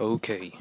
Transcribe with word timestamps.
Okay. 0.00 0.54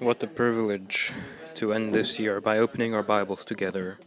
What 0.00 0.22
a 0.22 0.26
privilege 0.26 1.14
to 1.54 1.72
end 1.72 1.94
this 1.94 2.18
year 2.18 2.42
by 2.42 2.58
opening 2.58 2.94
our 2.94 3.02
Bibles 3.02 3.46
together. 3.46 3.98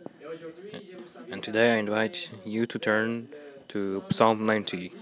And 1.31 1.41
today 1.41 1.73
I 1.73 1.77
invite 1.77 2.29
you 2.45 2.67
to 2.67 2.77
turn 2.77 3.29
to 3.69 4.03
Psalm 4.11 4.45
90. 4.45 4.93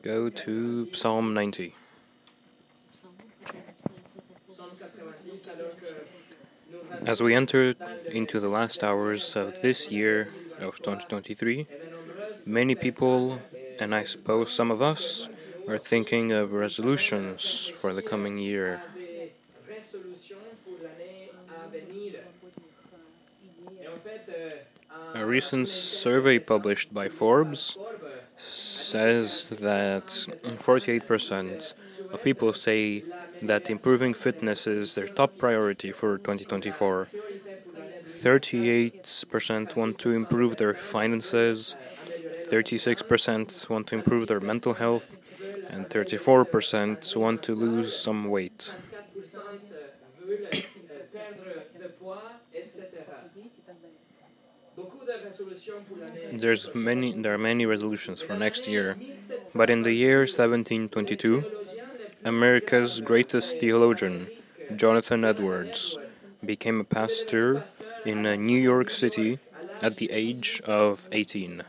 Go 0.00 0.30
to 0.30 0.88
Psalm 0.94 1.34
90. 1.34 1.74
As 7.02 7.22
we 7.22 7.34
enter 7.34 7.74
into 8.08 8.40
the 8.40 8.48
last 8.48 8.82
hours 8.82 9.36
of 9.36 9.60
this 9.60 9.90
year 9.90 10.30
of 10.58 10.82
2023, 10.82 11.66
many 12.44 12.74
people, 12.74 13.42
and 13.78 13.94
I 13.94 14.04
suppose 14.04 14.52
some 14.52 14.70
of 14.70 14.82
us, 14.82 15.28
are 15.66 15.78
thinking 15.78 16.32
of 16.32 16.52
resolutions 16.52 17.72
for 17.76 17.92
the 17.94 18.02
coming 18.02 18.38
year. 18.38 18.80
A 25.14 25.24
recent 25.24 25.68
survey 25.68 26.38
published 26.38 26.92
by 26.92 27.08
Forbes 27.08 27.78
says 28.36 29.44
that 29.50 30.08
48% 30.58 31.74
of 32.12 32.22
people 32.22 32.52
say 32.52 33.04
that 33.42 33.70
improving 33.70 34.14
fitness 34.14 34.66
is 34.66 34.94
their 34.94 35.06
top 35.06 35.38
priority 35.38 35.92
for 35.92 36.18
2024. 36.18 37.08
38% 38.06 39.76
want 39.76 39.98
to 39.98 40.12
improve 40.12 40.56
their 40.56 40.74
finances, 40.74 41.76
36% 42.48 43.68
want 43.70 43.86
to 43.88 43.94
improve 43.94 44.28
their 44.28 44.40
mental 44.40 44.74
health, 44.74 45.16
and 45.68 45.88
34% 45.88 47.16
want 47.16 47.42
to 47.42 47.54
lose 47.54 47.96
some 47.96 48.24
weight. 48.26 48.76
There's 56.32 56.74
many 56.74 57.12
there 57.12 57.34
are 57.34 57.38
many 57.38 57.66
resolutions 57.66 58.20
for 58.20 58.34
next 58.36 58.66
year, 58.66 58.96
but 59.54 59.70
in 59.70 59.82
the 59.82 59.92
year 59.92 60.20
1722, 60.20 61.44
America's 62.24 63.02
greatest 63.02 63.58
theologian, 63.58 64.30
Jonathan 64.74 65.26
Edwards, 65.26 65.98
became 66.44 66.80
a 66.80 66.84
pastor 66.84 67.64
in 68.06 68.24
uh, 68.24 68.34
New 68.34 68.58
York 68.58 68.88
City 68.88 69.38
at 69.82 69.98
the 69.98 70.10
age 70.10 70.62
of 70.64 71.06
18. 71.12 71.62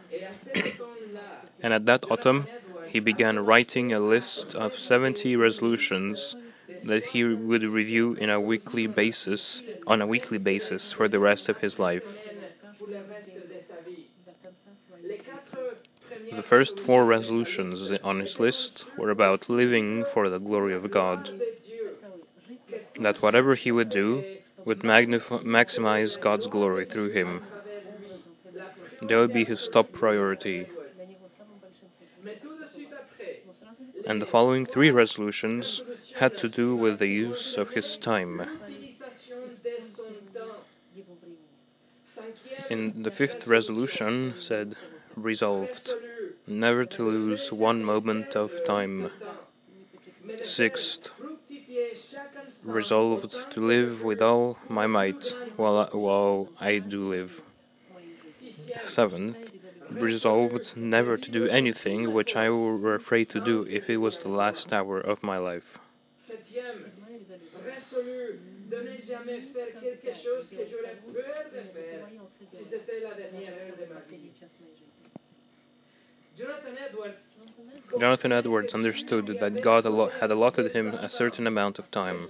and 1.62 1.74
at 1.74 1.86
that 1.86 2.10
autumn, 2.10 2.48
he 2.88 3.02
began 3.02 3.40
writing 3.40 3.92
a 3.92 4.00
list 4.00 4.56
of 4.56 4.80
70 4.80 5.36
resolutions 5.36 6.38
that 6.84 7.08
he 7.08 7.26
would 7.26 7.64
review 7.64 8.14
in 8.14 8.30
a 8.30 8.40
weekly 8.40 8.88
basis 8.88 9.62
on 9.86 10.02
a 10.02 10.08
weekly 10.08 10.38
basis 10.38 10.94
for 10.94 11.10
the 11.10 11.20
rest 11.20 11.50
of 11.50 11.58
his 11.58 11.78
life. 11.80 12.25
The 16.36 16.42
first 16.44 16.80
four 16.80 17.06
resolutions 17.06 17.92
on 18.04 18.20
his 18.20 18.40
list 18.40 18.86
were 18.98 19.10
about 19.10 19.50
living 19.50 20.04
for 20.04 20.28
the 20.28 20.40
glory 20.40 20.74
of 20.74 20.92
God. 20.92 21.32
That 23.00 23.22
whatever 23.22 23.56
he 23.56 23.72
would 23.72 23.90
do 23.90 24.24
would 24.66 24.80
maximize 24.80 26.20
God's 26.20 26.48
glory 26.48 26.86
through 26.86 27.10
him. 27.12 27.42
That 29.02 29.18
would 29.18 29.34
be 29.34 29.46
his 29.46 29.68
top 29.68 29.94
priority. 29.94 30.68
And 34.06 34.22
the 34.22 34.26
following 34.26 34.66
three 34.66 34.92
resolutions 34.92 35.84
had 36.16 36.38
to 36.38 36.50
do 36.50 36.76
with 36.76 37.00
the 37.00 37.08
use 37.08 37.58
of 37.58 37.72
his 37.72 37.98
time. 37.98 38.46
In 42.70 43.04
the 43.04 43.12
fifth 43.12 43.48
resolution 43.48 44.36
said, 44.38 44.76
resolved 45.16 45.96
never 46.48 46.86
to 46.86 47.04
lose 47.04 47.52
one 47.52 47.84
moment 47.84 48.36
of 48.36 48.64
time. 48.64 49.10
Sixth, 50.44 51.14
resolved 52.64 53.50
to 53.52 53.62
live 53.62 54.04
with 54.04 54.22
all 54.22 54.58
my 54.68 54.88
might 54.88 55.36
while 55.56 55.78
I, 55.78 55.96
while 55.96 56.50
I 56.60 56.80
do 56.80 57.08
live. 57.10 57.42
Seventh, 58.80 59.52
resolved 59.90 60.78
never 60.78 61.18
to 61.18 61.32
do 61.32 61.48
anything 61.48 62.14
which 62.14 62.36
I 62.36 62.50
were 62.50 62.96
afraid 62.96 63.30
to 63.32 63.40
do 63.40 63.64
if 63.70 63.90
it 63.90 63.98
was 63.98 64.20
the 64.20 64.30
last 64.30 64.72
hour 64.72 65.00
of 65.00 65.24
my 65.24 65.38
life. 65.38 65.80
Ma 76.40 76.46
vie. 77.04 77.14
Jonathan 78.00 78.32
Edwards 78.32 78.74
understood 78.74 79.28
that 79.40 79.62
God 79.62 79.86
had 80.20 80.32
allotted 80.32 80.74
him 80.74 80.94
a 80.96 81.10
certain 81.10 81.48
amount 81.48 81.80
of 81.80 81.90
time, 81.92 82.28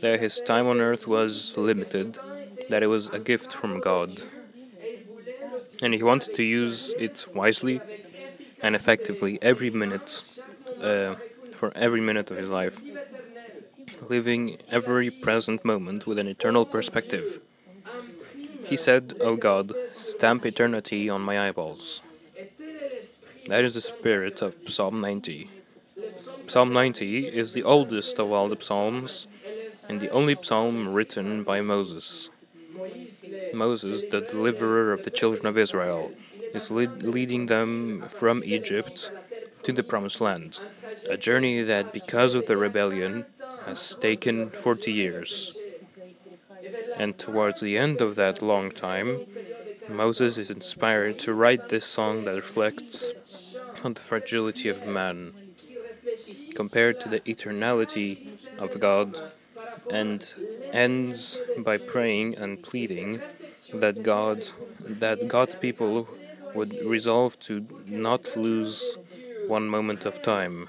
that 0.00 0.20
his 0.20 0.40
time 0.40 0.66
on 0.66 0.80
earth 0.80 1.06
was 1.06 1.56
limited, 1.56 2.18
that 2.68 2.82
it 2.82 2.88
was 2.88 3.08
a 3.10 3.20
gift 3.20 3.52
from 3.52 3.80
God. 3.80 4.22
And 5.80 5.94
he 5.94 6.02
wanted 6.02 6.34
to 6.34 6.42
use 6.42 6.94
it 6.98 7.26
wisely 7.34 7.80
and 8.62 8.74
effectively 8.74 9.38
every 9.40 9.70
minute, 9.70 10.22
uh, 10.80 11.14
for 11.52 11.72
every 11.76 12.00
minute 12.00 12.30
of 12.30 12.36
his 12.36 12.50
life, 12.50 12.82
living 14.08 14.58
every 14.70 15.10
present 15.10 15.64
moment 15.64 16.06
with 16.06 16.18
an 16.18 16.26
eternal 16.26 16.66
perspective. 16.66 17.40
He 18.64 18.76
said, 18.76 19.14
O 19.20 19.28
oh 19.28 19.36
God, 19.36 19.72
stamp 19.86 20.44
eternity 20.44 21.08
on 21.08 21.22
my 21.22 21.48
eyeballs. 21.48 22.02
That 23.48 23.64
is 23.64 23.72
the 23.72 23.80
spirit 23.80 24.42
of 24.42 24.56
Psalm 24.66 25.00
90. 25.00 25.48
Psalm 26.46 26.70
90 26.70 27.28
is 27.28 27.54
the 27.54 27.62
oldest 27.62 28.18
of 28.18 28.30
all 28.30 28.50
the 28.50 28.60
Psalms 28.60 29.26
and 29.88 30.02
the 30.02 30.10
only 30.10 30.34
psalm 30.34 30.92
written 30.92 31.44
by 31.44 31.62
Moses. 31.62 32.28
Moses, 33.54 34.04
the 34.04 34.20
deliverer 34.20 34.92
of 34.92 35.04
the 35.04 35.10
children 35.10 35.46
of 35.46 35.56
Israel, 35.56 36.12
is 36.52 36.70
lead, 36.70 37.02
leading 37.02 37.46
them 37.46 38.04
from 38.08 38.42
Egypt 38.44 39.10
to 39.62 39.72
the 39.72 39.82
Promised 39.82 40.20
Land, 40.20 40.60
a 41.08 41.16
journey 41.16 41.62
that, 41.62 41.90
because 41.90 42.34
of 42.34 42.44
the 42.44 42.58
rebellion, 42.58 43.24
has 43.64 43.94
taken 43.96 44.50
40 44.50 44.92
years. 44.92 45.56
And 46.98 47.16
towards 47.16 47.62
the 47.62 47.78
end 47.78 48.02
of 48.02 48.14
that 48.16 48.42
long 48.42 48.70
time, 48.70 49.20
Moses 49.88 50.36
is 50.36 50.50
inspired 50.50 51.18
to 51.20 51.32
write 51.32 51.68
this 51.70 51.84
song 51.84 52.24
that 52.24 52.34
reflects 52.34 53.12
on 53.82 53.94
the 53.94 54.00
fragility 54.00 54.68
of 54.68 54.86
man 54.86 55.32
compared 56.54 57.00
to 57.00 57.08
the 57.08 57.20
eternality 57.20 58.28
of 58.58 58.78
God 58.78 59.20
and 59.90 60.34
ends 60.72 61.40
by 61.56 61.78
praying 61.78 62.36
and 62.36 62.62
pleading 62.62 63.22
that 63.72 64.02
God 64.02 64.48
that 64.80 65.28
God's 65.28 65.54
people 65.54 66.08
would 66.54 66.84
resolve 66.84 67.38
to 67.40 67.66
not 67.86 68.36
lose 68.36 68.98
one 69.46 69.68
moment 69.68 70.04
of 70.04 70.20
time. 70.22 70.68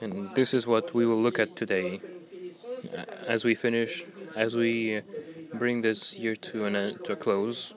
And 0.00 0.34
this 0.34 0.54
is 0.54 0.66
what 0.66 0.94
we 0.94 1.06
will 1.06 1.20
look 1.20 1.38
at 1.38 1.56
today 1.56 2.00
uh, 2.96 3.04
as 3.26 3.44
we 3.44 3.54
finish, 3.54 4.04
as 4.36 4.56
we 4.56 5.02
bring 5.52 5.82
this 5.82 6.16
year 6.16 6.34
to 6.36 6.64
an 6.64 6.76
end, 6.76 7.04
to 7.04 7.12
a 7.12 7.16
close. 7.16 7.74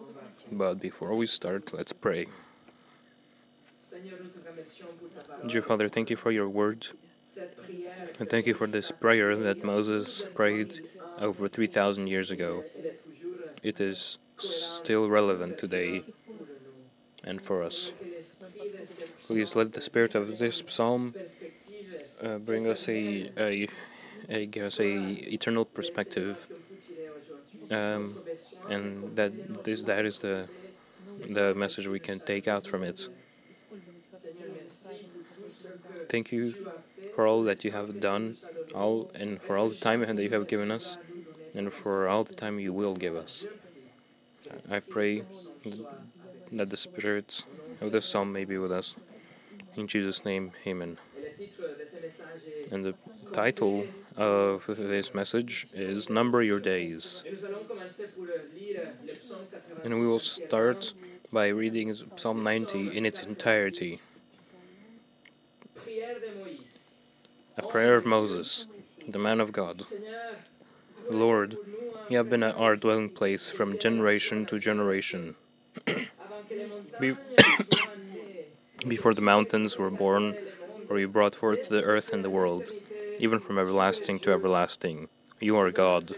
But 0.52 0.80
before 0.80 1.16
we 1.16 1.26
start, 1.26 1.74
let's 1.74 1.94
pray. 1.94 2.28
Dear 5.46 5.62
Father, 5.62 5.90
thank 5.90 6.10
you 6.10 6.16
for 6.16 6.32
your 6.32 6.50
words. 6.50 6.94
And 8.20 8.30
thank 8.30 8.46
you 8.46 8.54
for 8.54 8.68
this 8.68 8.92
prayer 8.92 9.36
that 9.36 9.64
Moses 9.64 10.26
prayed 10.34 10.80
over 11.20 11.48
3,000 11.48 12.08
years 12.08 12.32
ago. 12.32 12.64
It 13.62 13.80
is 13.82 14.20
still 14.38 15.10
relevant 15.10 15.58
today 15.58 16.04
and 17.24 17.42
for 17.42 17.64
us. 17.64 17.92
Please 19.28 19.56
let 19.56 19.74
the 19.74 19.82
spirit 19.82 20.16
of 20.16 20.38
this 20.38 20.64
psalm 20.68 21.14
uh, 22.22 22.38
bring 22.38 22.68
us 22.68 22.88
a, 22.90 23.32
a, 23.38 23.68
a, 24.30 24.46
give 24.46 24.64
us 24.64 24.80
a 24.80 24.92
eternal 25.34 25.66
perspective 25.66 26.48
um, 27.72 28.16
and 28.70 29.16
that 29.16 29.64
this 29.64 29.82
that 29.82 30.06
is 30.06 30.20
the 30.20 30.48
the 31.30 31.54
message 31.54 31.88
we 31.88 32.00
can 32.00 32.20
take 32.20 32.48
out 32.48 32.66
from 32.66 32.84
it. 32.84 33.08
Thank 36.10 36.32
you 36.32 36.54
for 37.16 37.28
all 37.28 37.44
that 37.44 37.64
you 37.64 37.72
have 37.72 38.00
done 38.00 38.38
all 38.74 39.12
and 39.14 39.42
for 39.42 39.58
all 39.58 39.70
the 39.70 39.76
time 39.76 40.00
that 40.02 40.22
you 40.22 40.30
have 40.30 40.48
given 40.48 40.72
us, 40.72 40.98
and 41.56 41.72
for 41.74 42.08
all 42.08 42.24
the 42.24 42.36
time 42.36 42.60
you 42.60 42.74
will 42.74 42.96
give 42.96 43.16
us. 43.16 43.46
I 44.70 44.80
pray 44.80 45.24
that 46.58 46.70
the 46.70 46.78
spirits 46.78 47.46
of 47.82 47.92
this 47.92 48.06
psalm 48.06 48.32
may 48.32 48.46
be 48.46 48.58
with 48.58 48.72
us. 48.72 48.96
In 49.76 49.88
Jesus' 49.88 50.24
name, 50.24 50.52
Amen. 50.68 50.98
And 52.72 52.86
the 52.86 52.96
title 53.34 53.86
of 54.16 54.66
this 54.68 55.14
message 55.14 55.68
is 55.74 56.10
Number 56.10 56.42
Your 56.44 56.60
Days. 56.60 57.24
And 59.84 60.00
we 60.00 60.08
will 60.08 60.20
start 60.20 60.94
by 61.32 61.48
reading 61.48 61.96
Psalm 62.16 62.44
90 62.44 62.96
in 62.96 63.06
its 63.06 63.24
entirety. 63.24 64.00
A 67.58 67.62
prayer 67.68 67.96
of 67.96 68.06
Moses, 68.06 68.68
the 69.08 69.20
man 69.20 69.40
of 69.40 69.52
God. 69.52 69.84
Lord, 71.10 71.58
you 72.10 72.18
have 72.18 72.30
been 72.30 72.44
our 72.44 72.76
dwelling 72.76 73.10
place 73.10 73.50
from 73.50 73.78
generation 73.78 74.46
to 74.48 74.60
generation. 74.60 75.36
Be- 77.00 77.16
Before 78.88 79.14
the 79.14 79.22
mountains 79.22 79.78
were 79.78 79.90
born, 79.90 80.38
or 80.90 80.98
you 81.00 81.08
brought 81.10 81.36
forth 81.36 81.68
the 81.68 81.84
earth 81.84 82.14
and 82.14 82.24
the 82.24 82.30
world, 82.30 82.74
even 83.20 83.40
from 83.40 83.58
everlasting 83.60 84.20
to 84.22 84.32
everlasting. 84.32 85.10
You 85.42 85.58
are 85.58 85.72
God. 85.72 86.16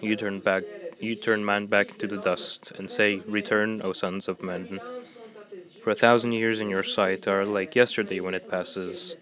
You 0.00 0.14
turn 0.16 0.40
back 0.40 0.64
you 1.00 1.16
turn 1.16 1.44
man 1.44 1.66
back 1.66 1.96
to 1.98 2.06
the 2.06 2.18
dust, 2.18 2.72
and 2.78 2.90
say, 2.90 3.22
Return, 3.26 3.80
O 3.82 3.92
sons 3.92 4.28
of 4.28 4.42
men. 4.42 4.80
For 5.80 5.90
a 5.90 5.94
thousand 5.96 6.32
years 6.32 6.60
in 6.60 6.70
your 6.70 6.84
sight 6.84 7.26
are 7.26 7.44
like 7.44 7.74
yesterday 7.74 8.20
when 8.20 8.34
it 8.34 8.46
passes 8.48 9.16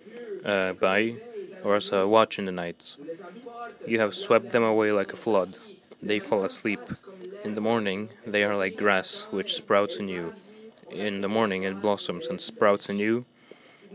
uh, 0.44 0.74
by, 0.74 1.16
or 1.62 1.76
as 1.76 1.92
a 1.92 2.06
watch 2.06 2.38
in 2.38 2.44
the 2.44 2.52
night. 2.52 2.96
You 3.86 4.00
have 4.00 4.14
swept 4.14 4.50
them 4.50 4.64
away 4.64 4.92
like 4.92 5.12
a 5.12 5.16
flood. 5.16 5.58
They 6.06 6.20
fall 6.20 6.44
asleep. 6.44 6.80
In 7.42 7.56
the 7.56 7.60
morning, 7.60 8.10
they 8.24 8.44
are 8.44 8.56
like 8.56 8.76
grass 8.76 9.26
which 9.32 9.54
sprouts 9.54 9.98
anew. 9.98 10.32
In 10.88 11.20
the 11.20 11.28
morning, 11.28 11.64
it 11.64 11.82
blossoms 11.82 12.28
and 12.28 12.40
sprouts 12.40 12.88
anew. 12.88 13.24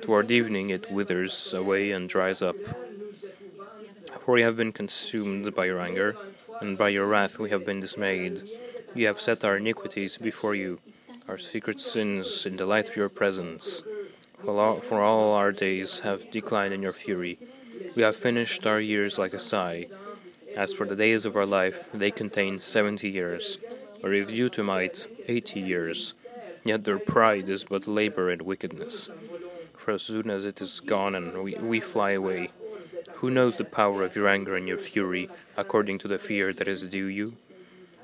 Toward 0.02 0.30
evening, 0.30 0.72
it 0.72 0.92
withers 0.92 1.54
away 1.54 1.92
and 1.92 2.10
dries 2.10 2.42
up. 2.42 2.58
For 4.26 4.34
we 4.34 4.42
have 4.42 4.58
been 4.58 4.74
consumed 4.74 5.56
by 5.56 5.66
your 5.66 5.80
anger, 5.80 6.18
and 6.60 6.78
by 6.78 6.90
your 6.90 7.08
wrath 7.08 7.40
we 7.40 7.50
have 7.50 7.66
been 7.66 7.80
dismayed. 7.80 8.44
You 8.94 9.08
have 9.08 9.22
set 9.22 9.46
our 9.46 9.56
iniquities 9.56 10.18
before 10.18 10.54
you, 10.54 10.80
our 11.30 11.38
secret 11.38 11.80
sins 11.80 12.46
in 12.46 12.58
the 12.58 12.66
light 12.66 12.90
of 12.90 12.98
your 12.98 13.10
presence. 13.10 13.88
For 14.44 14.60
all, 14.60 14.82
for 14.82 15.00
all 15.02 15.32
our 15.32 15.54
days 15.54 16.02
have 16.02 16.30
declined 16.30 16.74
in 16.74 16.82
your 16.82 16.92
fury. 16.92 17.40
We 17.96 18.04
have 18.04 18.18
finished 18.18 18.68
our 18.68 18.82
years 18.82 19.18
like 19.18 19.34
a 19.34 19.40
sigh. 19.40 19.88
As 20.56 20.74
for 20.74 20.86
the 20.86 20.96
days 20.96 21.26
of 21.26 21.36
our 21.36 21.46
life, 21.46 21.90
they 21.94 22.12
contain 22.12 22.60
seventy 22.60 23.10
years, 23.10 23.58
or 24.04 24.12
if 24.12 24.30
due 24.30 24.50
to 24.50 24.64
might, 24.64 25.08
eighty 25.28 25.60
years. 25.60 26.26
Yet 26.64 26.84
their 26.84 27.00
pride 27.00 27.50
is 27.50 27.64
but 27.64 27.88
labor 27.88 28.30
and 28.30 28.42
wickedness. 28.42 29.10
For 29.76 29.92
as 29.92 30.04
soon 30.04 30.30
as 30.30 30.46
it 30.46 30.62
is 30.62 30.80
gone 30.80 31.16
and 31.16 31.44
we, 31.44 31.56
we 31.56 31.80
fly 31.80 32.12
away, 32.12 32.52
who 33.16 33.32
knows 33.32 33.58
the 33.58 33.64
power 33.64 34.04
of 34.04 34.16
your 34.16 34.28
anger 34.28 34.56
and 34.56 34.68
your 34.68 34.78
fury, 34.78 35.30
according 35.58 35.98
to 36.00 36.08
the 36.08 36.20
fear 36.20 36.54
that 36.54 36.68
is 36.68 36.84
due 36.84 37.06
you? 37.06 37.36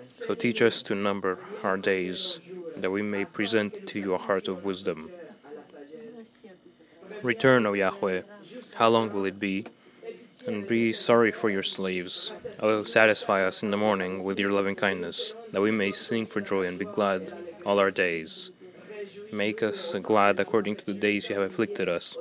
So 0.07 0.33
teach 0.33 0.61
us 0.61 0.81
to 0.83 0.95
number 0.95 1.39
our 1.63 1.77
days, 1.77 2.39
that 2.75 2.91
we 2.91 3.01
may 3.01 3.25
present 3.25 3.87
to 3.87 3.99
you 3.99 4.13
a 4.13 4.17
heart 4.17 4.47
of 4.47 4.65
wisdom. 4.65 5.11
Return, 7.21 7.65
O 7.65 7.73
Yahweh, 7.73 8.21
how 8.75 8.89
long 8.89 9.11
will 9.11 9.25
it 9.25 9.39
be? 9.39 9.65
And 10.47 10.65
be 10.65 10.93
sorry 10.93 11.31
for 11.31 11.49
your 11.49 11.63
slaves. 11.63 12.31
O 12.61 12.83
satisfy 12.83 13.43
us 13.43 13.63
in 13.63 13.71
the 13.71 13.77
morning 13.77 14.23
with 14.23 14.39
your 14.39 14.51
loving 14.51 14.75
kindness, 14.75 15.35
that 15.51 15.61
we 15.61 15.71
may 15.71 15.91
sing 15.91 16.25
for 16.25 16.39
joy 16.39 16.65
and 16.65 16.79
be 16.79 16.85
glad 16.85 17.33
all 17.65 17.79
our 17.79 17.91
days. 17.91 18.51
Make 19.31 19.61
us 19.61 19.93
glad 20.01 20.39
according 20.39 20.77
to 20.77 20.85
the 20.85 20.93
days 20.93 21.29
you 21.29 21.35
have 21.35 21.43
afflicted 21.51 21.89
us, 21.89 22.17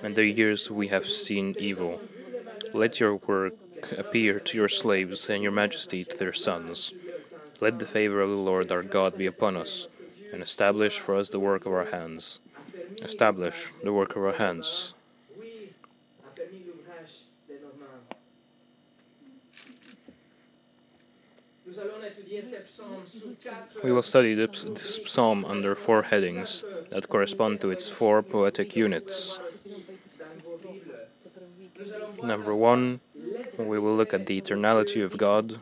and 0.00 0.14
the 0.14 0.26
years 0.26 0.70
we 0.70 0.88
have 0.88 1.08
seen 1.08 1.56
evil. 1.58 2.00
Let 2.72 3.00
your 3.00 3.16
work 3.16 3.54
appear 3.98 4.38
to 4.38 4.56
your 4.56 4.68
slaves, 4.68 5.28
and 5.28 5.42
your 5.42 5.52
majesty 5.52 6.04
to 6.04 6.16
their 6.16 6.32
sons. 6.32 6.92
Let 7.60 7.78
the 7.78 7.86
favor 7.86 8.20
of 8.20 8.30
the 8.30 8.36
Lord 8.36 8.70
our 8.70 8.82
God 8.82 9.18
be 9.18 9.26
upon 9.26 9.56
us, 9.56 9.88
and 10.32 10.40
establish 10.40 10.98
for 11.00 11.16
us 11.16 11.30
the 11.30 11.40
work 11.40 11.66
of 11.66 11.72
our 11.72 11.86
hands. 11.86 12.40
Establish 13.02 13.72
the 13.82 13.92
work 13.92 14.14
of 14.14 14.22
our 14.22 14.34
hands. 14.34 14.94
We 23.82 23.92
will 23.92 24.02
study 24.02 24.34
this, 24.34 24.66
psalm 25.04 25.44
under 25.44 25.74
four 25.74 26.02
headings 26.02 26.64
that 26.90 27.08
correspond 27.08 27.60
to 27.60 27.70
its 27.70 27.88
four 27.88 28.22
poetic 28.22 28.76
units. 28.76 29.38
Number 32.22 32.54
one, 32.54 33.00
we 33.58 33.78
will 33.78 33.96
look 33.96 34.12
at 34.14 34.26
the 34.26 34.40
eternality 34.40 35.04
of 35.04 35.16
God. 35.16 35.60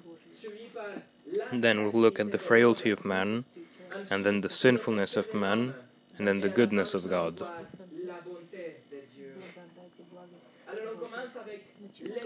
Then 1.53 1.85
we'll 1.85 2.01
look 2.01 2.19
at 2.21 2.31
the 2.31 2.39
frailty 2.39 2.91
of 2.91 3.05
man, 3.05 3.45
and 4.11 4.25
then 4.25 4.41
the 4.41 4.51
sinfulness 4.51 5.17
of 5.17 5.35
man, 5.35 5.75
and 6.19 6.27
then 6.29 6.41
the 6.41 6.49
goodness 6.49 6.95
of 6.95 7.09
God. 7.09 7.43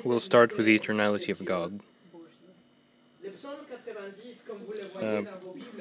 We'll 0.05 0.21
start 0.21 0.57
with 0.57 0.67
the 0.67 0.79
eternality 0.79 1.31
of 1.31 1.45
God. 1.45 1.81
Uh, 5.01 5.23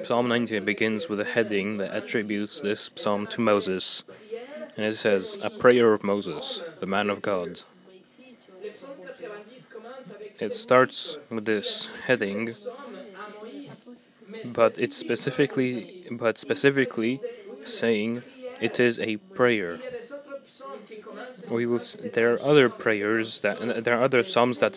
psalm 0.04 0.27
90 0.27 0.59
begins 0.59 1.09
with 1.09 1.19
a 1.19 1.25
heading 1.25 1.77
that 1.77 1.92
attributes 1.92 2.59
this 2.59 2.92
psalm 2.95 3.27
to 3.27 3.42
Moses, 3.42 4.04
and 4.75 4.86
it 4.86 4.95
says, 4.98 5.38
A 5.42 5.50
prayer 5.50 5.94
of 5.94 6.04
Moses, 6.04 6.63
the 6.80 6.86
man 6.86 7.09
of 7.09 7.21
God. 7.21 7.62
It 10.39 10.54
starts 10.54 11.18
with 11.30 11.45
this 11.45 11.89
heading, 12.06 12.56
but 14.44 14.74
it's 14.77 14.98
specifically, 14.98 15.94
but 16.12 16.38
specifically 16.38 17.21
saying 17.63 18.24
it 18.59 18.80
is 18.80 19.00
a 19.00 19.18
prayer. 19.33 19.80
We 21.50 21.65
will. 21.65 21.80
There 22.13 22.33
are 22.33 22.42
other 22.42 22.69
prayers 22.69 23.39
that 23.39 23.83
there 23.83 23.98
are 23.98 24.04
other 24.04 24.24
psalms 24.24 24.59
that 24.59 24.74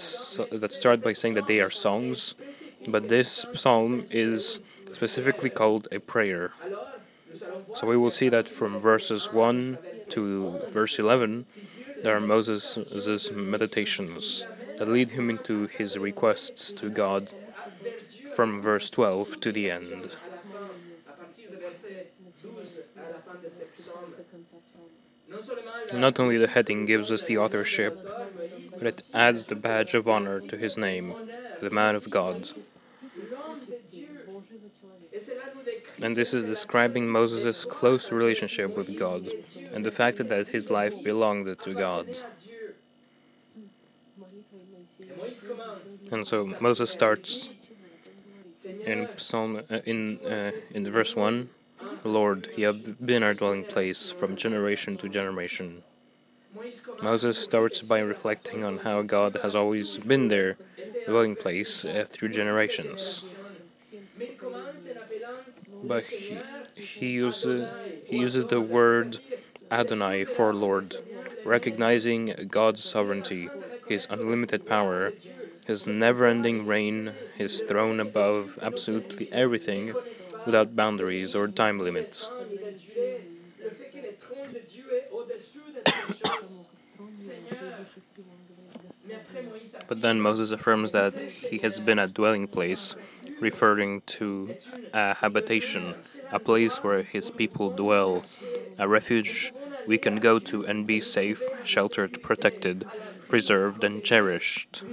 that 0.51 0.73
start 0.73 1.03
by 1.03 1.13
saying 1.15 1.35
that 1.35 1.47
they 1.47 1.61
are 1.61 1.71
songs, 1.71 2.35
but 2.89 3.09
this 3.09 3.47
psalm 3.55 4.07
is 4.11 4.61
specifically 4.91 5.51
called 5.51 5.89
a 5.93 6.01
prayer. 6.01 6.53
So 7.75 7.87
we 7.87 7.97
will 7.97 8.11
see 8.11 8.29
that 8.29 8.49
from 8.49 8.79
verses 8.79 9.33
1 9.33 9.79
to 10.11 10.61
verse 10.69 10.99
11, 10.99 11.47
there 12.03 12.17
are 12.17 12.21
Moses' 12.21 13.31
meditations 13.31 14.47
that 14.79 14.89
lead 14.89 15.11
him 15.11 15.31
into 15.31 15.67
his 15.67 15.99
requests 15.99 16.73
to 16.73 16.91
God 16.91 17.33
from 18.35 18.59
verse 18.59 18.91
12 18.91 19.41
to 19.41 19.53
the 19.53 19.71
end. 19.71 20.17
Not 25.93 26.19
only 26.19 26.39
the 26.39 26.49
heading 26.49 26.87
gives 26.87 27.11
us 27.11 27.25
the 27.25 27.39
authorship, 27.39 27.95
but 28.79 28.87
it 28.87 29.03
adds 29.13 29.45
the 29.45 29.55
badge 29.55 29.95
of 29.95 30.09
honor 30.09 30.41
to 30.41 30.57
his 30.57 30.77
name, 30.77 31.15
the 31.61 31.71
man 31.71 31.95
of 31.95 32.11
God. 32.11 32.51
And 36.03 36.17
this 36.17 36.33
is 36.33 36.45
describing 36.45 37.09
Moses' 37.09 37.65
close 37.65 38.11
relationship 38.11 38.77
with 38.77 38.99
God 38.99 39.29
and 39.73 39.85
the 39.85 39.91
fact 39.91 40.17
that 40.27 40.49
his 40.49 40.71
life 40.71 41.03
belonged 41.03 41.59
to 41.67 41.75
God. 41.75 42.07
And 46.11 46.27
so 46.27 46.55
Moses 46.61 46.91
starts 46.91 47.51
in 48.85 49.09
Psalm 49.17 49.63
uh, 49.71 49.79
in 49.85 50.19
uh, 50.21 50.53
in 50.71 50.91
verse 50.91 51.17
one, 51.17 51.51
Lord, 52.05 52.49
you 52.57 52.67
have 52.67 53.05
been 53.05 53.23
our 53.23 53.35
dwelling 53.35 53.65
place 53.65 54.11
from 54.11 54.37
generation 54.37 54.97
to 54.99 55.09
generation. 55.09 55.83
Moses 57.03 57.37
starts 57.39 57.83
by 57.83 57.99
reflecting 57.99 58.65
on 58.65 58.79
how 58.79 59.03
God 59.03 59.37
has 59.43 59.55
always 59.55 59.99
been 59.99 60.29
their 60.29 60.57
dwelling 61.05 61.37
place 61.37 61.85
uh, 61.85 62.07
through 62.09 62.31
generations. 62.31 63.25
But 65.83 66.05
he, 66.05 66.45
he, 66.75 67.11
uses, 67.11 67.69
he 68.05 68.17
uses 68.19 68.47
the 68.47 68.61
word 68.61 69.19
Adonai 69.71 70.25
for 70.25 70.53
Lord, 70.55 70.97
recognizing 71.45 72.49
God's 72.51 72.83
sovereignty, 72.83 73.51
His 73.87 74.07
unlimited 74.11 74.65
power, 74.67 75.13
His 75.67 75.87
never 75.87 76.27
ending 76.27 76.67
reign, 76.67 77.15
His 77.37 77.61
throne 77.61 78.01
above 78.01 78.59
absolutely 78.63 79.29
everything 79.33 79.97
without 80.45 80.75
boundaries 80.77 81.35
or 81.35 81.49
time 81.49 81.79
limits. 81.79 82.31
But 89.91 90.03
then 90.03 90.21
Moses 90.23 90.53
affirms 90.53 90.93
that 90.93 91.15
he 91.51 91.59
has 91.59 91.81
been 91.81 91.99
a 91.99 92.07
dwelling 92.07 92.47
place, 92.47 92.95
referring 93.41 94.03
to 94.19 94.57
a 94.95 95.15
habitation, 95.15 95.97
a 96.31 96.39
place 96.39 96.83
where 96.85 97.03
his 97.03 97.31
people 97.33 97.71
dwell, 97.71 98.25
a 98.79 98.87
refuge 98.87 99.53
we 99.87 99.99
can 99.99 100.17
go 100.17 100.39
to 100.39 100.65
and 100.65 100.87
be 100.87 101.01
safe, 101.01 101.49
sheltered, 101.65 102.23
protected, 102.23 102.87
preserved, 103.29 103.83
and 103.83 104.05
cherished. 104.05 104.85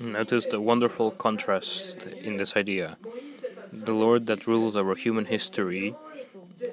Notice 0.00 0.46
the 0.46 0.60
wonderful 0.60 1.10
contrast 1.12 2.08
in 2.22 2.38
this 2.38 2.56
idea. 2.56 2.96
The 3.72 3.92
Lord 3.92 4.26
that 4.28 4.46
rules 4.46 4.76
over 4.76 4.94
human 4.94 5.26
history 5.26 5.96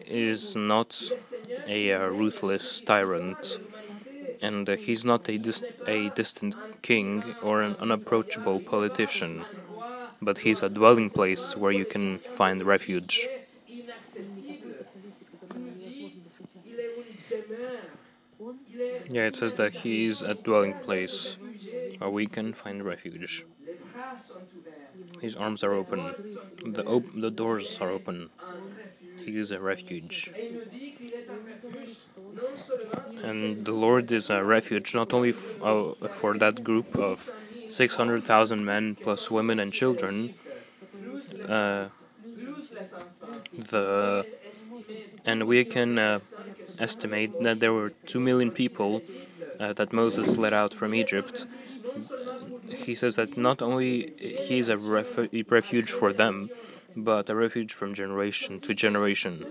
is 0.06 0.56
not 0.56 1.14
a 1.66 1.92
uh, 1.94 2.08
ruthless 2.08 2.82
tyrant, 2.82 3.60
and 4.42 4.70
uh, 4.70 4.78
he's 4.78 5.06
not 5.06 5.30
a, 5.30 5.38
dis 5.38 5.66
a 5.88 6.10
distant 6.12 6.56
king 6.82 7.36
or 7.42 7.62
an 7.62 7.76
unapproachable 7.80 8.60
politician, 8.62 9.48
but 10.22 10.40
he's 10.40 10.62
a 10.64 10.70
dwelling 10.70 11.10
place 11.10 11.56
where 11.58 11.72
you 11.74 11.86
can 11.86 12.20
find 12.30 12.64
refuge. 12.66 13.30
Yeah, 19.08 19.28
it 19.28 19.36
says 19.36 19.54
that 19.56 19.74
he 19.74 20.06
is 20.08 20.24
a 20.24 20.34
dwelling 20.34 20.74
place 20.74 21.38
where 22.00 22.10
we 22.10 22.28
can 22.28 22.54
find 22.54 22.84
refuge. 22.86 23.46
His 25.22 25.38
arms 25.38 25.64
are 25.64 25.74
open, 25.74 26.16
the, 26.66 26.84
op 26.86 27.06
the 27.14 27.32
doors 27.32 27.78
are 27.80 27.90
open. 27.92 28.30
He 29.26 29.38
is 29.38 29.52
a 29.52 29.60
refuge. 29.60 30.32
And 33.24 33.66
the 33.66 33.72
Lord 33.72 34.12
is 34.12 34.30
a 34.30 34.44
refuge 34.44 34.96
not 34.96 35.14
only 35.14 35.30
uh, 35.62 35.94
for 36.12 36.38
that 36.38 36.64
group 36.64 36.96
of 36.96 37.32
600,000 37.68 38.66
men 38.66 38.96
plus 38.96 39.30
women 39.30 39.60
and 39.60 39.72
children, 39.72 40.34
uh, 41.48 41.88
the 43.58 44.26
and 45.26 45.44
we 45.48 45.64
can 45.66 46.00
uh, 46.00 46.20
estimate 46.80 47.32
that 47.44 47.60
there 47.60 47.74
were 47.74 47.92
2 48.08 48.20
million 48.20 48.52
people 48.52 49.02
uh, 49.60 49.74
that 49.74 49.94
Moses 49.94 50.38
led 50.38 50.54
out 50.54 50.74
from 50.74 50.96
Egypt. 50.96 51.46
He 52.76 52.96
says 52.96 53.16
that 53.16 53.38
not 53.38 53.62
only 53.62 54.12
he 54.18 54.60
is 54.60 54.70
a 54.70 54.78
refuge 54.78 55.92
for 55.92 56.14
them, 56.14 56.50
but 56.96 57.30
a 57.30 57.36
refuge 57.36 57.74
from 57.74 57.94
generation 57.94 58.60
to 58.60 58.74
generation. 58.74 59.46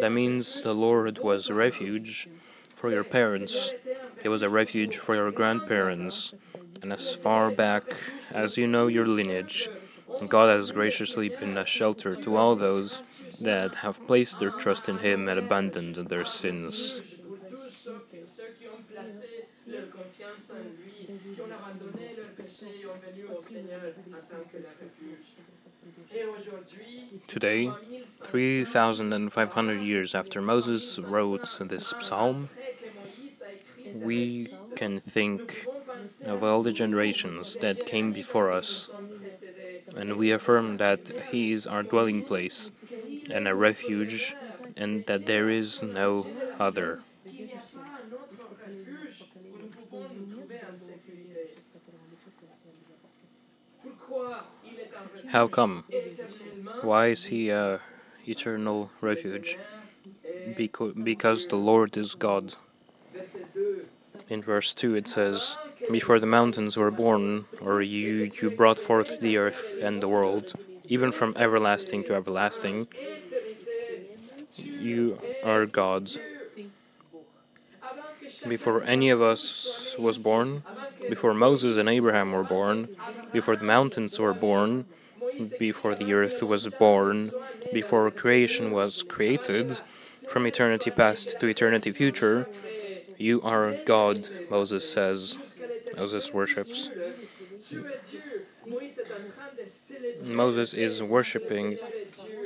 That 0.00 0.12
means 0.12 0.62
the 0.62 0.74
Lord 0.74 1.18
was 1.18 1.48
a 1.48 1.54
refuge 1.54 2.28
for 2.74 2.90
your 2.90 3.04
parents, 3.04 3.74
He 4.22 4.28
was 4.28 4.42
a 4.42 4.48
refuge 4.48 4.96
for 4.96 5.14
your 5.14 5.30
grandparents, 5.32 6.34
and 6.82 6.92
as 6.92 7.14
far 7.14 7.50
back 7.50 7.84
as 8.30 8.56
you 8.56 8.66
know 8.66 8.86
your 8.86 9.06
lineage, 9.06 9.68
God 10.28 10.48
has 10.48 10.72
graciously 10.72 11.28
been 11.28 11.56
a 11.56 11.64
shelter 11.64 12.16
to 12.16 12.36
all 12.36 12.56
those 12.56 13.02
that 13.40 13.76
have 13.76 14.04
placed 14.06 14.38
their 14.38 14.50
trust 14.50 14.88
in 14.88 14.98
Him 14.98 15.28
and 15.28 15.38
abandoned 15.38 15.96
their 15.96 16.24
sins. 16.24 17.02
Today, 27.28 27.72
3,500 28.22 29.80
years 29.80 30.14
after 30.14 30.40
Moses 30.40 30.98
wrote 30.98 31.58
this 31.60 31.94
psalm, 32.00 32.48
we 33.92 34.48
can 34.76 35.00
think 35.00 35.68
of 36.26 36.42
all 36.44 36.62
the 36.62 36.72
generations 36.72 37.56
that 37.60 37.84
came 37.84 38.12
before 38.12 38.50
us, 38.50 38.90
and 39.96 40.16
we 40.16 40.30
affirm 40.30 40.76
that 40.78 41.10
He 41.30 41.52
is 41.52 41.66
our 41.66 41.82
dwelling 41.82 42.22
place 42.22 42.72
and 43.30 43.48
a 43.48 43.54
refuge, 43.54 44.36
and 44.76 45.04
that 45.06 45.26
there 45.26 45.48
is 45.50 45.82
no 45.82 46.28
other. 46.58 47.00
How 55.28 55.46
come? 55.46 55.84
Why 56.80 57.08
is 57.08 57.26
he 57.26 57.50
a 57.50 57.80
eternal 58.26 58.90
refuge? 59.00 59.58
Beco 60.56 60.92
because 61.04 61.46
the 61.48 61.56
Lord 61.56 61.96
is 61.96 62.14
God. 62.14 62.54
In 64.28 64.42
verse 64.42 64.72
2 64.72 64.94
it 64.94 65.08
says, 65.08 65.56
Before 65.90 66.18
the 66.18 66.26
mountains 66.26 66.76
were 66.76 66.90
born, 66.90 67.46
or 67.60 67.82
you, 67.82 68.30
you 68.40 68.50
brought 68.50 68.80
forth 68.80 69.20
the 69.20 69.36
earth 69.36 69.78
and 69.82 70.02
the 70.02 70.08
world, 70.08 70.54
even 70.84 71.12
from 71.12 71.34
everlasting 71.36 72.04
to 72.04 72.14
everlasting, 72.14 72.88
you 74.56 75.18
are 75.42 75.66
God. 75.66 76.10
Before 78.48 78.82
any 78.82 79.10
of 79.10 79.20
us 79.20 79.94
was 79.98 80.16
born, 80.16 80.62
before 81.08 81.34
Moses 81.34 81.76
and 81.76 81.88
Abraham 81.88 82.32
were 82.32 82.44
born, 82.44 82.88
before 83.32 83.56
the 83.56 83.64
mountains 83.64 84.18
were 84.18 84.34
born, 84.34 84.86
before 85.58 85.94
the 85.94 86.12
earth 86.12 86.42
was 86.42 86.68
born, 86.68 87.32
before 87.72 88.10
creation 88.10 88.72
was 88.72 89.02
created, 89.02 89.80
from 90.26 90.46
eternity 90.46 90.90
past 90.90 91.38
to 91.40 91.46
eternity 91.46 91.90
future, 91.90 92.46
you 93.16 93.40
are 93.42 93.74
God, 93.84 94.28
Moses 94.48 94.84
says. 94.88 95.36
Moses 95.96 96.32
worships. 96.32 96.90
Moses 100.22 100.74
is 100.74 101.02
worshipping 101.02 101.78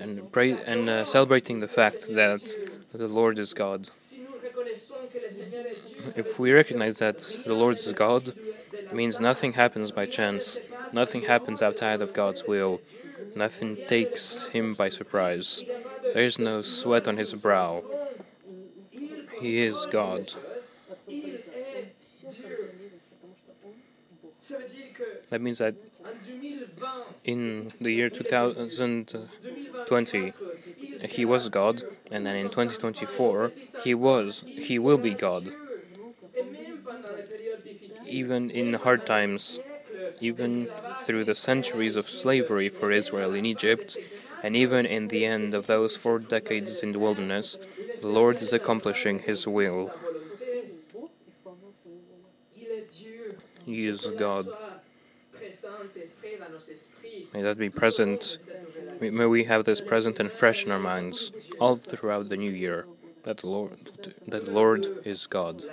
and 0.00 0.30
pray 0.32 0.58
and 0.66 0.88
uh, 0.88 1.04
celebrating 1.04 1.60
the 1.60 1.68
fact 1.68 2.08
that 2.08 2.56
the 2.92 3.08
Lord 3.08 3.38
is 3.38 3.52
God. 3.54 3.90
If 6.16 6.38
we 6.38 6.52
recognize 6.52 6.98
that 6.98 7.18
the 7.44 7.54
Lord 7.54 7.76
is 7.76 7.92
God, 7.92 8.28
it 8.28 8.92
means 8.92 9.20
nothing 9.20 9.54
happens 9.54 9.90
by 9.92 10.06
chance, 10.06 10.60
nothing 10.92 11.22
happens 11.22 11.62
outside 11.62 12.02
of 12.02 12.12
God's 12.12 12.44
will, 12.46 12.80
nothing 13.34 13.76
takes 13.88 14.46
him 14.48 14.74
by 14.74 14.88
surprise. 14.88 15.64
There 16.14 16.24
is 16.24 16.38
no 16.38 16.62
sweat 16.62 17.08
on 17.08 17.16
his 17.16 17.34
brow. 17.34 17.82
He 19.40 19.62
is 19.62 19.86
God. 19.90 20.32
That 25.30 25.40
means 25.40 25.58
that 25.58 25.74
in 27.24 27.72
the 27.80 27.92
year 27.92 28.10
2020, 28.10 30.32
he 31.08 31.24
was 31.24 31.48
God, 31.48 31.82
and 32.10 32.26
then 32.26 32.36
in 32.36 32.50
2024, 32.50 33.52
he 33.82 33.94
was, 33.94 34.44
he 34.46 34.78
will 34.78 34.98
be 34.98 35.14
God. 35.14 35.50
Even 38.06 38.50
in 38.50 38.74
hard 38.74 39.06
times, 39.06 39.58
even 40.22 40.68
through 41.04 41.24
the 41.24 41.34
centuries 41.34 41.96
of 41.96 42.08
slavery 42.08 42.68
for 42.68 42.92
Israel 42.92 43.34
in 43.34 43.44
Egypt, 43.44 43.98
and 44.42 44.54
even 44.54 44.86
in 44.86 45.08
the 45.08 45.24
end 45.26 45.52
of 45.52 45.66
those 45.66 45.96
four 45.96 46.18
decades 46.20 46.82
in 46.82 46.92
the 46.92 46.98
wilderness, 46.98 47.58
the 48.00 48.08
Lord 48.08 48.40
is 48.40 48.52
accomplishing 48.52 49.18
His 49.20 49.46
will. 49.46 49.92
He 53.66 53.86
is 53.86 54.06
God. 54.06 54.46
May 57.34 57.42
that 57.42 57.58
be 57.58 57.70
present. 57.70 58.38
May 59.00 59.26
we 59.26 59.44
have 59.44 59.64
this 59.64 59.80
present 59.80 60.20
and 60.20 60.32
fresh 60.32 60.64
in 60.64 60.70
our 60.72 60.78
minds 60.78 61.32
all 61.58 61.76
throughout 61.76 62.28
the 62.28 62.36
new 62.36 62.50
year. 62.50 62.86
That 63.24 63.38
the 63.38 63.48
Lord, 63.48 63.90
that 64.26 64.44
the 64.46 64.50
Lord 64.50 64.86
is 65.04 65.26
God. 65.26 65.64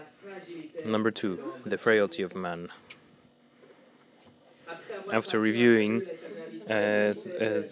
Number 0.86 1.12
two, 1.12 1.40
the 1.66 1.78
frailty 1.78 2.24
of 2.24 2.36
man. 2.36 2.70
After 5.12 5.40
reviewing 5.40 6.04
uh, 6.68 7.14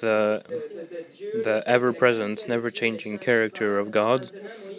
the 0.01 0.43
the 1.33 1.63
ever-present, 1.67 2.47
never-changing 2.47 3.19
character 3.19 3.77
of 3.79 3.91
God, 3.91 4.31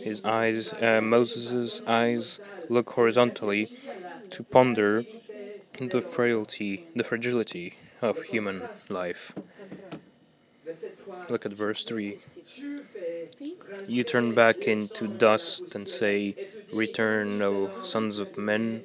his 0.03 0.25
eyes, 0.25 0.73
uh, 0.75 1.01
Moses' 1.03 1.81
eyes, 1.87 2.41
look 2.69 2.91
horizontally 2.91 3.69
to 4.31 4.43
ponder 4.45 5.05
the 5.81 6.01
frailty, 6.03 6.87
the 6.95 7.05
fragility 7.05 7.75
of 8.03 8.23
human 8.23 8.69
life. 8.89 9.33
Look 11.31 11.45
at 11.47 11.53
verse 11.53 11.83
3. 11.85 12.19
You 13.87 14.05
turn 14.05 14.35
back 14.35 14.67
into 14.69 15.07
dust 15.09 15.75
and 15.75 15.89
say, 15.89 16.35
Return, 16.73 17.41
O 17.43 17.83
sons 17.83 18.19
of 18.19 18.37
men. 18.39 18.85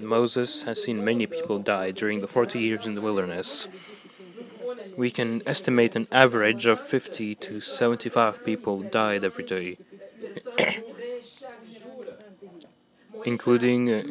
Moses 0.00 0.62
has 0.64 0.82
seen 0.82 1.04
many 1.04 1.26
people 1.26 1.58
die 1.58 1.90
during 1.90 2.20
the 2.20 2.28
40 2.28 2.58
years 2.58 2.86
in 2.86 2.94
the 2.94 3.00
wilderness. 3.00 3.68
we 4.96 5.10
can 5.10 5.42
estimate 5.46 5.94
an 5.96 6.06
average 6.10 6.66
of 6.66 6.80
50 6.80 7.34
to 7.34 7.60
75 7.60 8.44
people 8.44 8.82
died 8.82 9.24
every 9.24 9.44
day, 9.44 9.76
including 13.24 13.92
uh, 13.92 14.02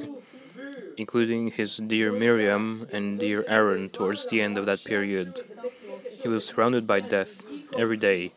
including 0.98 1.52
his 1.52 1.78
dear 1.78 2.12
Miriam 2.12 2.88
and 2.92 3.20
dear 3.20 3.44
Aaron 3.48 3.90
towards 3.90 4.28
the 4.28 4.42
end 4.42 4.58
of 4.58 4.66
that 4.66 4.84
period. 4.84 5.42
He 6.22 6.28
was 6.28 6.46
surrounded 6.46 6.88
by 6.88 7.00
death 7.00 7.44
every 7.78 7.98
day, 7.98 8.32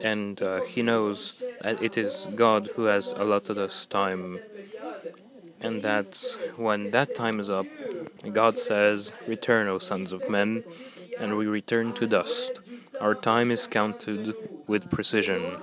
and 0.00 0.40
uh, 0.42 0.60
he 0.62 0.82
knows 0.82 1.42
that 1.62 1.82
it 1.82 1.96
is 1.96 2.28
God 2.34 2.70
who 2.74 2.84
has 2.84 3.12
allotted 3.12 3.58
us 3.58 3.86
time. 3.86 4.40
And 5.62 5.82
that 5.82 6.38
when 6.56 6.90
that 6.90 7.14
time 7.14 7.38
is 7.38 7.50
up, 7.50 7.66
God 8.32 8.58
says, 8.58 9.12
Return, 9.26 9.68
O 9.68 9.78
sons 9.78 10.12
of 10.12 10.28
men, 10.28 10.64
and 11.18 11.36
we 11.36 11.46
return 11.46 11.92
to 11.94 12.06
dust. 12.06 12.60
Our 13.00 13.14
time 13.14 13.50
is 13.50 13.66
counted 13.66 14.34
with 14.66 14.90
precision. 14.90 15.58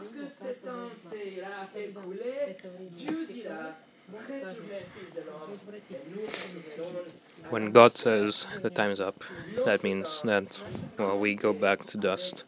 When 7.49 7.71
God 7.71 7.97
says 7.97 8.47
the 8.61 8.69
time 8.69 8.91
is 8.91 8.99
up, 8.99 9.23
that 9.65 9.83
means 9.83 10.21
that, 10.23 10.61
well, 10.97 11.17
we 11.17 11.35
go 11.35 11.53
back 11.53 11.85
to 11.85 11.97
dust. 11.97 12.43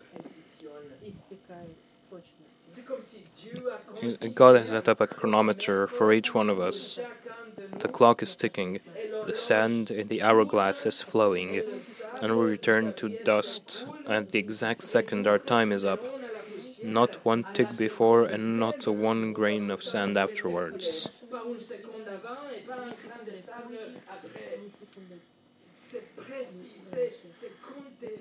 God 4.33 4.55
has 4.57 4.69
set 4.69 4.87
up 4.87 5.01
a 5.01 5.07
chronometer 5.07 5.87
for 5.87 6.11
each 6.11 6.33
one 6.33 6.49
of 6.49 6.59
us. 6.59 6.99
The 7.77 7.87
clock 7.87 8.21
is 8.21 8.35
ticking, 8.35 8.79
the 9.25 9.33
sand 9.33 9.89
in 9.89 10.07
the 10.07 10.21
hourglass 10.21 10.85
is 10.85 11.01
flowing, 11.01 11.63
and 12.21 12.37
we 12.37 12.45
return 12.45 12.93
to 12.93 13.09
dust 13.09 13.87
at 14.07 14.29
the 14.31 14.39
exact 14.39 14.83
second 14.83 15.27
our 15.27 15.39
time 15.39 15.71
is 15.71 15.83
up. 15.83 16.01
Not 16.81 17.25
one 17.25 17.45
tick 17.53 17.77
before 17.77 18.25
and 18.25 18.59
not 18.59 18.87
one 18.87 19.33
grain 19.33 19.71
of 19.71 19.83
sand 19.83 20.17
afterwards. 20.17 21.09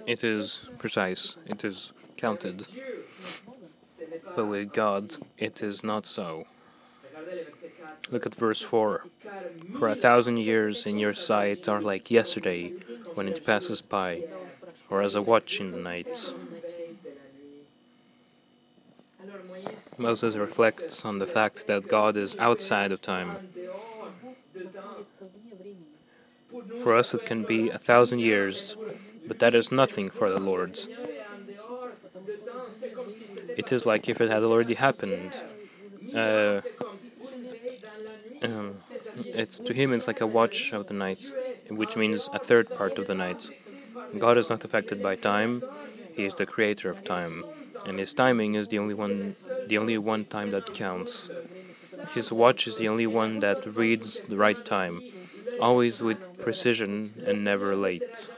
It 0.07 0.25
is 0.25 0.63
precise, 0.79 1.37
it 1.47 1.65
is 1.65 1.93
counted. 2.17 2.67
But 4.35 4.47
with 4.47 4.73
God, 4.73 5.17
it 5.37 5.63
is 5.63 5.85
not 5.85 6.07
so. 6.07 6.47
Look 8.11 8.27
at 8.27 8.35
verse 8.35 8.63
4. 8.63 9.05
For 9.79 9.89
a 9.89 9.95
thousand 9.95 10.39
years 10.39 10.87
in 10.87 10.99
your 10.99 11.15
sight 11.15 11.69
are 11.69 11.81
like 11.81 12.11
yesterday 12.11 12.73
when 13.15 13.29
it 13.29 13.45
passes 13.45 13.81
by, 13.83 14.25
or 14.91 15.03
as 15.03 15.15
a 15.15 15.23
watch 15.23 15.61
in 15.61 15.73
the 15.73 15.79
night. 15.79 16.35
Moses 19.99 20.37
reflects 20.37 21.05
on 21.05 21.19
the 21.19 21.27
fact 21.27 21.67
that 21.67 21.89
God 21.89 22.17
is 22.17 22.37
outside 22.39 22.93
of 22.93 23.03
time. 23.03 23.39
For 26.77 26.97
us, 26.97 27.15
it 27.15 27.25
can 27.27 27.45
be 27.45 27.69
a 27.69 27.79
thousand 27.79 28.21
years, 28.21 28.77
but 29.27 29.39
that 29.41 29.55
is 29.55 29.71
nothing 29.73 30.09
for 30.11 30.31
the 30.31 30.41
Lord. 30.41 30.79
It 33.57 33.73
is 33.73 33.85
like 33.85 34.09
if 34.09 34.21
it 34.21 34.31
had 34.31 34.43
already 34.43 34.75
happened. 34.75 35.43
Uh, 36.15 36.61
um, 38.43 38.77
it's 39.33 39.59
to 39.59 39.75
him 39.75 39.93
it's 39.93 40.07
like 40.07 40.21
a 40.21 40.27
watch 40.27 40.73
of 40.73 40.87
the 40.87 40.95
night, 40.95 41.33
which 41.71 41.97
means 41.97 42.29
a 42.33 42.39
third 42.39 42.73
part 42.75 42.99
of 42.99 43.07
the 43.07 43.15
night. 43.15 43.51
God 44.19 44.37
is 44.39 44.51
not 44.51 44.65
affected 44.65 45.03
by 45.03 45.17
time; 45.17 45.65
He 46.15 46.25
is 46.25 46.35
the 46.35 46.47
creator 46.47 46.91
of 46.91 47.05
time, 47.05 47.45
and 47.87 47.99
His 47.99 48.15
timing 48.15 48.55
is 48.55 48.69
the 48.69 48.79
only 48.79 48.95
one, 48.95 49.37
the 49.67 49.79
only 49.79 49.99
one 49.99 50.25
time 50.25 50.51
that 50.53 50.73
counts. 50.75 51.31
His 52.11 52.33
watch 52.33 52.67
is 52.67 52.77
the 52.77 52.89
only 52.89 53.07
one 53.07 53.41
that 53.41 53.65
reads 53.67 54.21
the 54.21 54.37
right 54.37 54.63
time, 54.65 55.03
always 55.59 56.03
with 56.03 56.19
precision 56.39 57.23
and 57.27 57.45
never 57.45 57.77
late. 57.77 58.31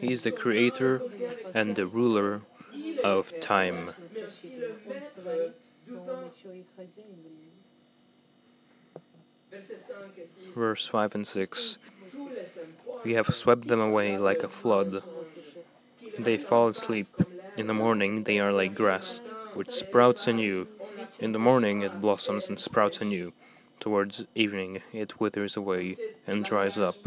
He 0.00 0.12
is 0.12 0.22
the 0.22 0.32
creator 0.32 1.02
and 1.54 1.76
the 1.76 1.86
ruler 1.86 2.42
of 3.02 3.38
time. 3.40 3.90
Verse 10.54 10.86
5 10.86 11.14
and 11.14 11.26
6 11.26 11.78
We 13.02 13.14
have 13.14 13.28
swept 13.34 13.68
them 13.68 13.80
away 13.80 14.18
like 14.18 14.42
a 14.42 14.48
flood. 14.48 15.02
They 16.18 16.36
fall 16.36 16.68
asleep. 16.68 17.08
In 17.56 17.66
the 17.66 17.72
morning 17.74 18.24
they 18.24 18.38
are 18.38 18.52
like 18.52 18.74
grass, 18.74 19.22
which 19.54 19.72
sprouts 19.72 20.26
anew. 20.28 20.68
In 21.18 21.32
the 21.32 21.38
morning 21.38 21.80
it 21.80 22.00
blossoms 22.00 22.48
and 22.50 22.58
sprouts 22.60 23.00
anew. 23.00 23.32
Towards 23.80 24.26
evening 24.34 24.82
it 24.92 25.18
withers 25.18 25.56
away 25.56 25.96
and 26.26 26.44
dries 26.44 26.76
up. 26.78 26.98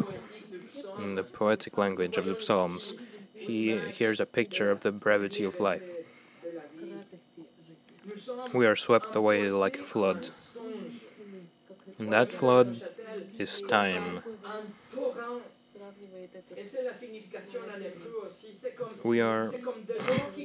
In 0.97 1.15
the 1.15 1.23
poetic 1.23 1.77
language 1.77 2.17
of 2.17 2.25
the 2.25 2.37
Psalms, 2.39 2.93
he 3.37 3.77
hears 3.91 4.19
a 4.21 4.25
picture 4.25 4.71
of 4.71 4.81
the 4.81 4.91
brevity 4.91 5.43
of 5.43 5.59
life. 5.59 5.95
We 8.53 8.65
are 8.65 8.75
swept 8.75 9.15
away 9.15 9.49
like 9.49 9.79
a 9.79 9.83
flood. 9.83 10.29
And 12.01 12.11
that 12.11 12.33
flood 12.33 12.81
is 13.37 13.61
time. 13.61 14.23
We 19.03 19.19
are, 19.21 19.55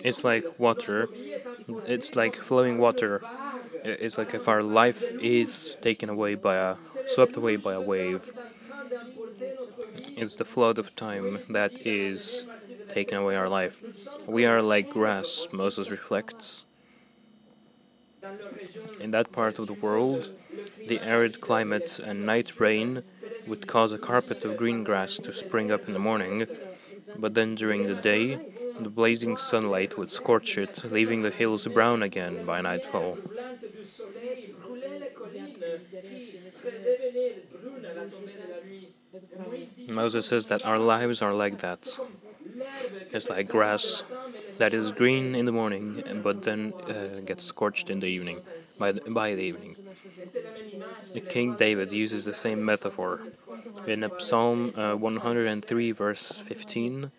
it's 0.02 0.24
like 0.24 0.58
water, 0.58 1.10
it's 1.84 2.16
like 2.16 2.36
flowing 2.36 2.78
water. 2.78 3.24
It's 3.84 4.18
like 4.18 4.34
if 4.34 4.48
our 4.48 4.62
life 4.62 5.12
is 5.18 5.76
taken 5.80 6.08
away 6.10 6.34
by 6.34 6.56
a, 6.56 6.76
swept 7.06 7.36
away 7.36 7.56
by 7.56 7.74
a 7.74 7.80
wave. 7.80 8.32
It's 10.16 10.36
the 10.36 10.44
flood 10.44 10.78
of 10.78 10.94
time 10.96 11.42
that 11.48 11.78
is 11.80 12.46
taking 12.88 13.18
away 13.18 13.36
our 13.36 13.48
life. 13.48 13.82
We 14.26 14.44
are 14.44 14.60
like 14.60 14.88
grass, 14.88 15.48
Moses 15.52 15.90
reflects. 15.90 16.64
In 19.00 19.10
that 19.12 19.32
part 19.32 19.58
of 19.58 19.66
the 19.66 19.74
world, 19.74 20.32
the 20.86 21.00
arid 21.00 21.40
climate 21.40 21.98
and 21.98 22.26
night 22.26 22.58
rain 22.60 23.02
would 23.46 23.66
cause 23.66 23.92
a 23.92 23.98
carpet 23.98 24.44
of 24.44 24.56
green 24.56 24.84
grass 24.84 25.16
to 25.18 25.32
spring 25.32 25.70
up 25.70 25.86
in 25.86 25.92
the 25.92 25.98
morning, 26.00 26.46
but 27.14 27.34
then 27.34 27.54
during 27.54 27.86
the 27.86 27.94
day, 27.94 28.38
the 28.78 28.90
blazing 28.90 29.36
sunlight 29.36 29.96
would 29.96 30.10
scorch 30.10 30.58
it, 30.58 30.84
leaving 30.90 31.22
the 31.22 31.30
hills 31.30 31.66
brown 31.68 32.02
again 32.02 32.44
by 32.44 32.60
nightfall. 32.60 33.18
Moses 39.88 40.26
says 40.26 40.48
that 40.48 40.64
our 40.66 40.78
lives 40.78 41.22
are 41.22 41.34
like 41.34 41.58
that. 41.58 41.98
It's 43.12 43.28
like 43.30 43.48
grass 43.48 44.04
that 44.58 44.72
is 44.74 44.92
green 44.92 45.34
in 45.34 45.46
the 45.46 45.52
morning, 45.52 46.02
but 46.22 46.42
then 46.42 46.74
uh, 46.88 47.20
gets 47.24 47.44
scorched 47.44 47.90
in 47.90 48.00
the 48.00 48.06
evening, 48.06 48.42
by 48.78 48.92
the, 48.92 49.00
by 49.10 49.34
the 49.34 49.42
evening. 49.42 49.76
King 51.28 51.54
David 51.56 51.92
uses 51.92 52.24
the 52.24 52.34
same 52.34 52.64
metaphor. 52.64 53.22
In 53.86 54.10
Psalm 54.18 54.72
uh, 54.76 54.94
103, 54.94 55.90
verse 55.92 56.38
15, 56.38 57.10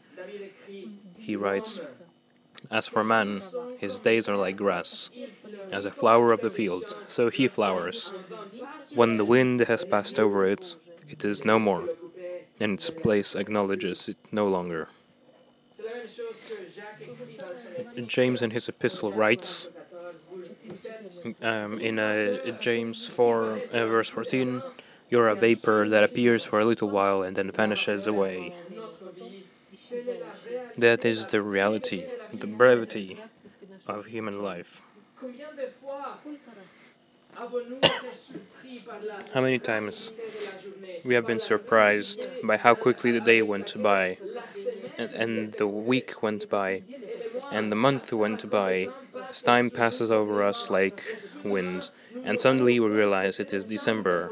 he 1.17 1.35
writes, 1.35 1.81
As 2.71 2.87
for 2.87 3.03
man, 3.03 3.43
his 3.77 3.99
days 3.99 4.29
are 4.29 4.37
like 4.37 4.57
grass, 4.57 5.09
as 5.71 5.85
a 5.85 5.91
flower 5.91 6.31
of 6.31 6.41
the 6.41 6.49
field, 6.51 6.95
so 7.07 7.29
he 7.29 7.47
flowers. 7.47 8.13
When 8.93 9.17
the 9.17 9.25
wind 9.25 9.61
has 9.61 9.83
passed 9.85 10.19
over 10.19 10.45
it, 10.45 10.75
it 11.09 11.25
is 11.25 11.45
no 11.45 11.59
more, 11.59 11.89
and 12.59 12.73
its 12.73 12.89
place 12.89 13.35
acknowledges 13.35 14.09
it 14.09 14.17
no 14.31 14.47
longer. 14.47 14.89
James 18.07 18.41
in 18.41 18.51
his 18.51 18.69
epistle 18.69 19.11
writes 19.11 19.69
um, 21.41 21.79
in 21.79 21.99
uh, 21.99 22.37
James 22.59 23.07
4, 23.07 23.61
uh, 23.73 23.85
verse 23.87 24.09
14, 24.09 24.61
You're 25.09 25.27
a 25.29 25.35
vapor 25.35 25.87
that 25.89 26.03
appears 26.03 26.45
for 26.45 26.59
a 26.59 26.65
little 26.65 26.89
while 26.89 27.23
and 27.23 27.35
then 27.35 27.51
vanishes 27.51 28.07
away. 28.07 28.53
That 30.77 31.05
is 31.05 31.25
the 31.25 31.41
reality, 31.41 32.05
the 32.33 32.47
brevity 32.47 33.19
of 33.87 34.05
human 34.05 34.41
life. 34.41 34.81
How 39.33 39.41
many 39.41 39.59
times 39.59 40.13
we 41.03 41.13
have 41.13 41.25
been 41.25 41.39
surprised 41.39 42.27
by 42.43 42.57
how 42.57 42.75
quickly 42.75 43.11
the 43.11 43.19
day 43.21 43.41
went 43.41 43.81
by, 43.81 44.17
and, 44.97 45.11
and 45.11 45.53
the 45.53 45.67
week 45.67 46.21
went 46.23 46.49
by, 46.49 46.83
and 47.51 47.71
the 47.71 47.75
month 47.75 48.11
went 48.13 48.49
by. 48.49 48.89
As 49.29 49.41
time 49.41 49.69
passes 49.69 50.09
over 50.09 50.43
us 50.43 50.69
like 50.69 51.03
wind, 51.43 51.89
and 52.23 52.39
suddenly 52.39 52.79
we 52.79 52.87
realize 52.87 53.39
it 53.39 53.53
is 53.53 53.67
December. 53.67 54.31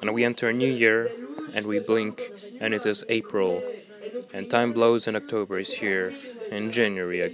And 0.00 0.14
we 0.14 0.24
enter 0.24 0.48
a 0.48 0.52
new 0.52 0.70
year, 0.72 1.10
and 1.54 1.66
we 1.66 1.78
blink, 1.78 2.32
and 2.60 2.72
it 2.74 2.86
is 2.86 3.04
April. 3.08 3.62
and 4.32 4.50
time 4.50 4.72
blows 4.72 5.06
and 5.06 5.16
October 5.16 5.58
is 5.58 5.74
here, 5.74 6.14
and 6.50 6.72
January, 6.72 7.32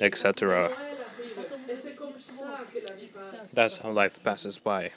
etc. 0.00 0.70
That's 3.52 3.78
how 3.78 3.90
life 3.90 4.22
passes 4.22 4.58
by. 4.58 4.90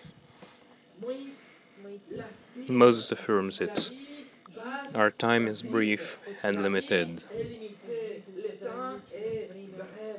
Moses 2.67 3.11
affirms 3.11 3.61
it. 3.61 3.91
Our 4.95 5.11
time 5.11 5.47
is 5.47 5.61
brief 5.61 6.19
and 6.41 6.61
limited. 6.63 7.23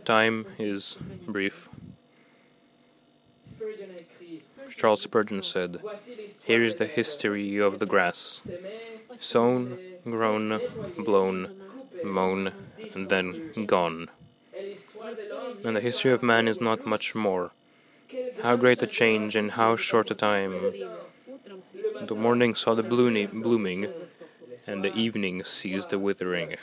Time 0.06 0.46
is 0.56 0.96
brief. 1.26 1.68
Charles 4.76 5.02
Spurgeon 5.02 5.42
said, 5.42 5.80
Here 6.44 6.62
is 6.62 6.76
the 6.76 6.86
history 6.86 7.58
of 7.58 7.80
the 7.80 7.86
grass 7.86 8.48
sown, 9.18 9.76
grown, 10.04 10.60
blown, 10.96 11.50
mown, 12.04 12.52
and 12.94 13.08
then 13.08 13.66
gone. 13.66 14.08
And 15.64 15.74
the 15.74 15.80
history 15.80 16.12
of 16.12 16.22
man 16.22 16.46
is 16.46 16.60
not 16.60 16.86
much 16.86 17.16
more. 17.16 17.50
How 18.42 18.54
great 18.54 18.80
a 18.82 18.86
change 18.86 19.34
in 19.34 19.48
how 19.48 19.74
short 19.74 20.12
a 20.12 20.14
time! 20.14 20.72
The 22.02 22.14
morning 22.14 22.54
saw 22.54 22.76
the 22.76 22.84
blooming, 22.84 23.88
and 24.68 24.84
the 24.84 24.94
evening 24.94 25.42
sees 25.42 25.84
the 25.84 25.98
withering. 25.98 26.58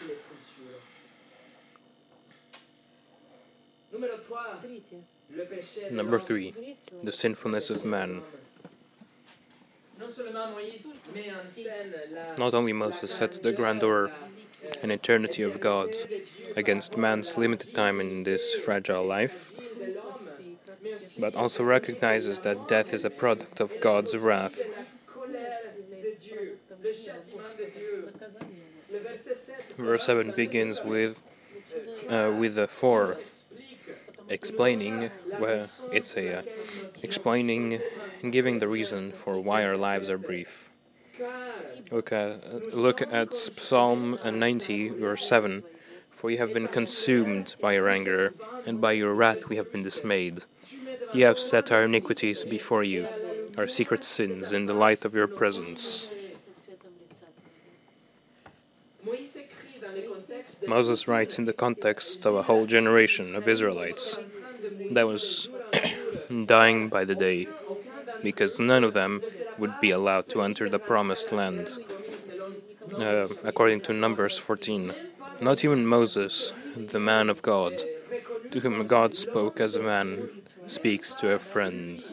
Number 5.91 6.19
three, 6.19 6.53
the 7.03 7.11
sinfulness 7.11 7.69
of 7.69 7.85
man. 7.85 8.21
Not 12.37 12.53
only 12.53 12.73
Moses 12.73 13.11
sets 13.11 13.39
the 13.39 13.51
grandeur 13.51 14.11
and 14.81 14.91
eternity 14.91 15.43
of 15.43 15.59
God 15.59 15.95
against 16.55 16.97
man's 16.97 17.37
limited 17.37 17.73
time 17.73 17.99
in 17.99 18.23
this 18.23 18.53
fragile 18.53 19.05
life, 19.05 19.53
but 21.19 21.35
also 21.35 21.63
recognizes 21.63 22.41
that 22.41 22.67
death 22.67 22.93
is 22.93 23.05
a 23.05 23.09
product 23.09 23.59
of 23.59 23.79
God's 23.79 24.15
wrath. 24.17 24.69
Verse 29.77 30.05
7 30.05 30.31
begins 30.31 30.83
with 30.83 31.21
uh, 32.09 32.31
with 32.37 32.55
the 32.55 32.67
four 32.67 33.17
explaining 34.29 35.09
well 35.39 35.67
it's 35.91 36.15
a 36.15 36.39
uh, 36.39 36.41
explaining 37.01 37.79
and 38.21 38.31
giving 38.31 38.59
the 38.59 38.67
reason 38.67 39.11
for 39.11 39.39
why 39.39 39.63
our 39.65 39.77
lives 39.77 40.09
are 40.09 40.17
brief. 40.17 40.69
Look 41.91 42.11
at 42.11 42.73
look 42.73 43.01
at 43.01 43.35
psalm 43.35 44.17
90 44.23 44.89
verse 44.89 45.27
7 45.27 45.63
for 46.09 46.31
you 46.31 46.37
have 46.37 46.53
been 46.53 46.69
consumed 46.69 47.55
by 47.61 47.73
your 47.73 47.89
anger 47.89 48.33
and 48.65 48.79
by 48.79 48.93
your 48.93 49.13
wrath 49.13 49.49
we 49.49 49.57
have 49.57 49.71
been 49.71 49.83
dismayed. 49.83 50.45
You 51.13 51.25
have 51.25 51.37
set 51.37 51.71
our 51.71 51.83
iniquities 51.83 52.45
before 52.45 52.83
you 52.83 53.07
our 53.57 53.67
secret 53.67 54.03
sins 54.03 54.53
in 54.53 54.65
the 54.65 54.73
light 54.73 55.05
of 55.05 55.13
your 55.13 55.27
presence. 55.27 56.07
Moses 60.65 61.07
writes 61.07 61.37
in 61.37 61.45
the 61.45 61.53
context 61.53 62.25
of 62.25 62.35
a 62.35 62.43
whole 62.43 62.65
generation 62.65 63.35
of 63.35 63.47
Israelites 63.47 64.17
that 64.89 65.07
was 65.07 65.49
dying 66.45 66.89
by 66.89 67.03
the 67.05 67.15
day 67.15 67.47
because 68.21 68.59
none 68.59 68.83
of 68.83 68.93
them 68.93 69.21
would 69.57 69.79
be 69.79 69.91
allowed 69.91 70.27
to 70.29 70.41
enter 70.41 70.69
the 70.69 70.79
promised 70.79 71.31
land. 71.31 71.77
Uh, 72.97 73.27
according 73.43 73.81
to 73.81 73.93
Numbers 73.93 74.37
14, 74.37 74.93
not 75.41 75.63
even 75.63 75.85
Moses, 75.85 76.53
the 76.75 76.99
man 76.99 77.29
of 77.29 77.41
God, 77.41 77.83
to 78.51 78.59
whom 78.59 78.85
God 78.87 79.15
spoke 79.15 79.59
as 79.59 79.75
a 79.75 79.81
man 79.81 80.29
speaks 80.67 81.15
to 81.15 81.31
a 81.31 81.39
friend. 81.39 82.03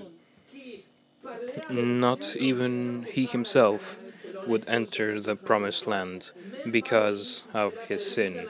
Not 1.69 2.37
even 2.37 3.07
he 3.11 3.27
himself 3.27 3.99
would 4.47 4.69
enter 4.69 5.21
the 5.21 5.37
promised 5.37 5.87
land 5.87 6.33
because 6.71 7.45
of 7.55 7.77
his 7.89 8.03
sin. 8.03 8.49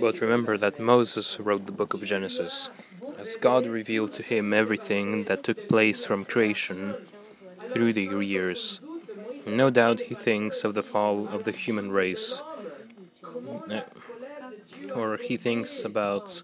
But 0.00 0.20
remember 0.20 0.56
that 0.56 0.78
Moses 0.78 1.40
wrote 1.40 1.66
the 1.66 1.72
book 1.72 1.94
of 1.94 2.04
Genesis, 2.04 2.70
as 3.18 3.36
God 3.36 3.66
revealed 3.66 4.12
to 4.14 4.22
him 4.22 4.54
everything 4.54 5.24
that 5.24 5.42
took 5.42 5.68
place 5.68 6.06
from 6.06 6.24
creation 6.24 6.94
through 7.68 7.92
the 7.92 8.02
years. 8.02 8.80
No 9.46 9.70
doubt 9.70 10.00
he 10.00 10.14
thinks 10.14 10.64
of 10.64 10.74
the 10.74 10.82
fall 10.82 11.28
of 11.28 11.44
the 11.44 11.50
human 11.50 11.90
race, 11.90 12.42
or 14.94 15.16
he 15.16 15.36
thinks 15.36 15.84
about 15.84 16.42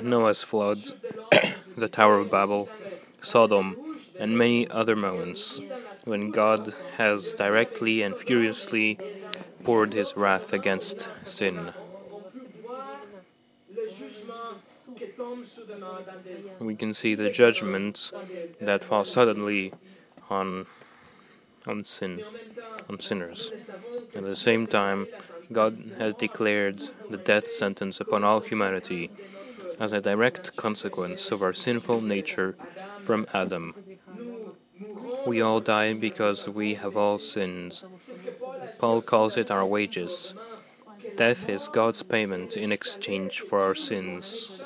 Noah's 0.00 0.42
flood, 0.42 0.78
the 1.76 1.88
Tower 1.88 2.18
of 2.18 2.30
Babel, 2.30 2.68
Sodom, 3.20 3.98
and 4.18 4.38
many 4.38 4.68
other 4.68 4.94
moments 4.94 5.60
when 6.04 6.30
God 6.30 6.74
has 6.98 7.32
directly 7.32 8.02
and 8.02 8.14
furiously 8.14 8.98
poured 9.64 9.94
his 9.94 10.16
wrath 10.16 10.52
against 10.52 11.08
sin. 11.24 11.72
We 16.60 16.76
can 16.76 16.94
see 16.94 17.14
the 17.14 17.30
judgment 17.30 18.12
that 18.60 18.84
fall 18.84 19.04
suddenly 19.04 19.72
on 20.30 20.66
on 21.66 21.84
sin, 21.84 22.22
on 22.90 23.00
sinners. 23.00 23.50
At 24.14 24.24
the 24.24 24.36
same 24.36 24.66
time, 24.66 25.06
God 25.50 25.78
has 25.98 26.14
declared 26.14 26.82
the 27.08 27.16
death 27.16 27.48
sentence 27.48 28.00
upon 28.00 28.22
all 28.22 28.40
humanity 28.40 29.10
as 29.80 29.92
a 29.92 30.00
direct 30.00 30.56
consequence 30.56 31.30
of 31.30 31.42
our 31.42 31.54
sinful 31.54 32.00
nature 32.00 32.56
from 32.98 33.26
Adam. 33.32 33.74
We 35.26 35.40
all 35.40 35.60
die 35.60 35.94
because 35.94 36.48
we 36.48 36.74
have 36.74 36.96
all 36.96 37.18
sins. 37.18 37.84
Paul 38.78 39.02
calls 39.02 39.36
it 39.36 39.50
our 39.50 39.64
wages. 39.64 40.34
Death 41.16 41.48
is 41.48 41.68
God's 41.68 42.02
payment 42.02 42.56
in 42.56 42.72
exchange 42.72 43.40
for 43.40 43.60
our 43.60 43.74
sins. 43.74 44.60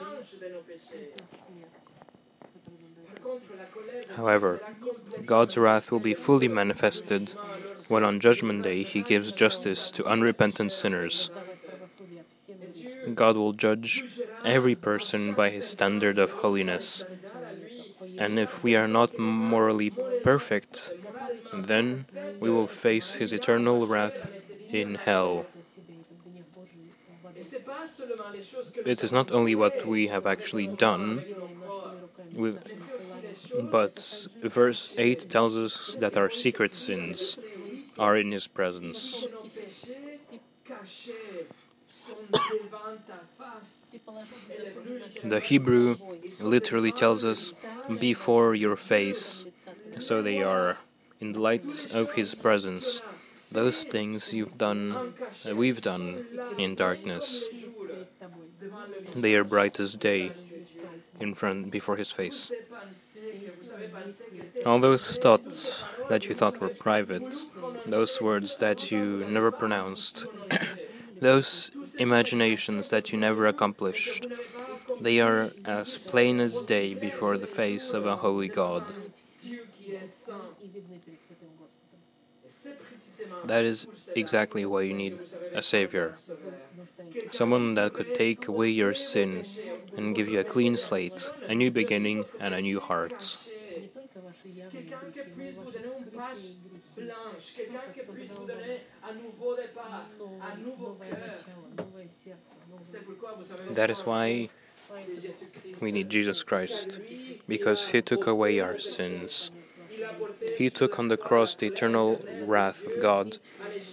However, 4.17 4.61
God's 5.25 5.57
wrath 5.57 5.93
will 5.93 6.01
be 6.01 6.15
fully 6.15 6.49
manifested 6.49 7.35
when 7.89 8.05
on 8.05 8.21
Judgment 8.21 8.63
Day 8.63 8.83
he 8.83 9.03
gives 9.03 9.33
justice 9.33 9.91
to 9.93 10.05
unrepentant 10.05 10.73
sinners 10.73 11.31
God 13.15 13.37
will 13.37 13.53
judge 13.53 14.05
every 14.45 14.75
person 14.75 15.35
by 15.35 15.51
his 15.51 15.69
standard 15.69 16.19
of 16.19 16.31
holiness. 16.33 17.05
And 18.19 18.39
if 18.39 18.65
we 18.65 18.75
are 18.77 18.89
not 18.89 19.19
morally 19.19 19.93
perfect, 20.23 20.93
then 21.53 22.07
we 22.41 22.51
will 22.51 22.67
face 22.67 23.15
his 23.15 23.33
eternal 23.33 23.87
wrath 23.87 24.33
in 24.73 24.97
hell. 24.97 25.47
It 28.85 29.05
is 29.05 29.13
not 29.13 29.31
only 29.31 29.55
what 29.55 29.85
we 29.85 30.09
have 30.09 30.27
actually 30.27 30.67
done, 30.67 31.25
but 33.55 34.27
verse 34.43 34.95
8 34.97 35.27
tells 35.29 35.57
us 35.57 35.95
that 35.95 36.17
our 36.17 36.31
secret 36.31 36.75
sins 36.75 37.39
are 37.99 38.17
in 38.17 38.33
his 38.33 38.47
presence. 38.49 39.29
The 45.25 45.41
Hebrew 45.41 45.97
literally 46.41 46.93
tells 46.93 47.25
us, 47.25 47.67
before 47.99 48.55
your 48.55 48.77
face. 48.77 49.47
So 49.99 50.23
they 50.23 50.43
are 50.43 50.79
in 51.21 51.33
the 51.33 51.41
light 51.41 51.87
of 51.93 52.13
His 52.13 52.35
presence. 52.35 53.03
Those 53.51 53.85
things 53.85 54.33
you've 54.33 54.59
done, 54.59 55.15
uh, 55.49 55.57
we've 55.57 55.81
done 55.81 56.23
in 56.59 56.75
darkness, 56.75 57.49
they 59.17 59.35
are 59.35 59.45
bright 59.45 59.81
as 59.81 59.95
day 59.95 60.33
in 61.19 61.35
front 61.35 61.71
before 61.71 61.97
His 61.97 62.13
face. 62.13 62.53
All 64.67 64.79
those 64.79 65.17
thoughts 65.19 65.85
that 66.09 66.29
you 66.29 66.35
thought 66.35 66.61
were 66.61 66.69
private, 66.69 67.47
those 67.87 68.21
words 68.21 68.59
that 68.59 68.93
you 68.93 69.25
never 69.29 69.51
pronounced, 69.51 70.27
those 71.21 71.71
imaginations 71.99 72.89
that 72.91 73.13
you 73.13 73.19
never 73.19 73.47
accomplished. 73.47 74.27
They 75.01 75.21
are 75.21 75.53
as 75.65 75.99
plain 75.99 76.41
as 76.41 76.63
day 76.63 76.95
before 76.95 77.39
the 77.39 77.47
face 77.47 77.93
of 77.95 78.07
a 78.07 78.17
holy 78.17 78.49
God. 78.49 78.95
That 83.43 83.65
is 83.65 83.89
exactly 84.15 84.65
why 84.65 84.83
you 84.83 84.95
need 84.95 85.19
a 85.53 85.63
Savior. 85.63 86.19
Someone 87.31 87.75
that 87.75 87.95
could 87.95 88.13
take 88.13 88.49
away 88.49 88.69
your 88.69 88.93
sin 88.93 89.47
and 89.97 90.15
give 90.15 90.29
you 90.29 90.41
a 90.41 90.45
clean 90.45 90.77
slate, 90.77 91.33
a 91.47 91.55
new 91.55 91.71
beginning, 91.71 92.27
and 92.39 92.53
a 92.55 92.61
new 92.61 92.81
heart. 92.81 93.39
Quelqu'un 96.19 96.33
qui 96.35 96.41
puisse 96.41 96.91
vous 96.97 96.97
donner 96.97 96.97
une 96.97 96.97
page 96.97 96.97
blanche, 96.97 97.55
quelqu'un 97.57 97.81
qui 97.95 98.01
puisse 98.01 98.31
vous 98.31 98.47
donner 98.47 98.81
un 99.03 99.15
nouveau 99.15 99.55
départ, 99.55 100.07
un 100.43 100.57
nouveau 100.59 100.97
cœur. 100.99 102.35
C'est 102.83 103.05
pourquoi 103.05 103.35
vous 103.37 103.45
savez 103.45 103.75
That 103.75 103.91
is 103.91 104.05
why 104.07 104.51
we 105.81 105.93
need 105.93 106.11
Jesus 106.11 106.43
Christ, 106.43 107.01
because 107.49 107.91
he 107.91 108.03
took 108.03 108.27
away 108.27 108.61
our 108.61 108.79
sins. 108.79 109.53
il 109.91 110.05
a 110.05 110.13
porté 110.13 110.57
He 110.59 110.71
took 110.71 110.99
on 110.99 111.09
the 111.09 111.17
cross 111.17 111.55
the 111.55 111.67
eternal 111.67 112.21
wrath 112.47 112.85
of 112.87 113.01
God, 113.01 113.39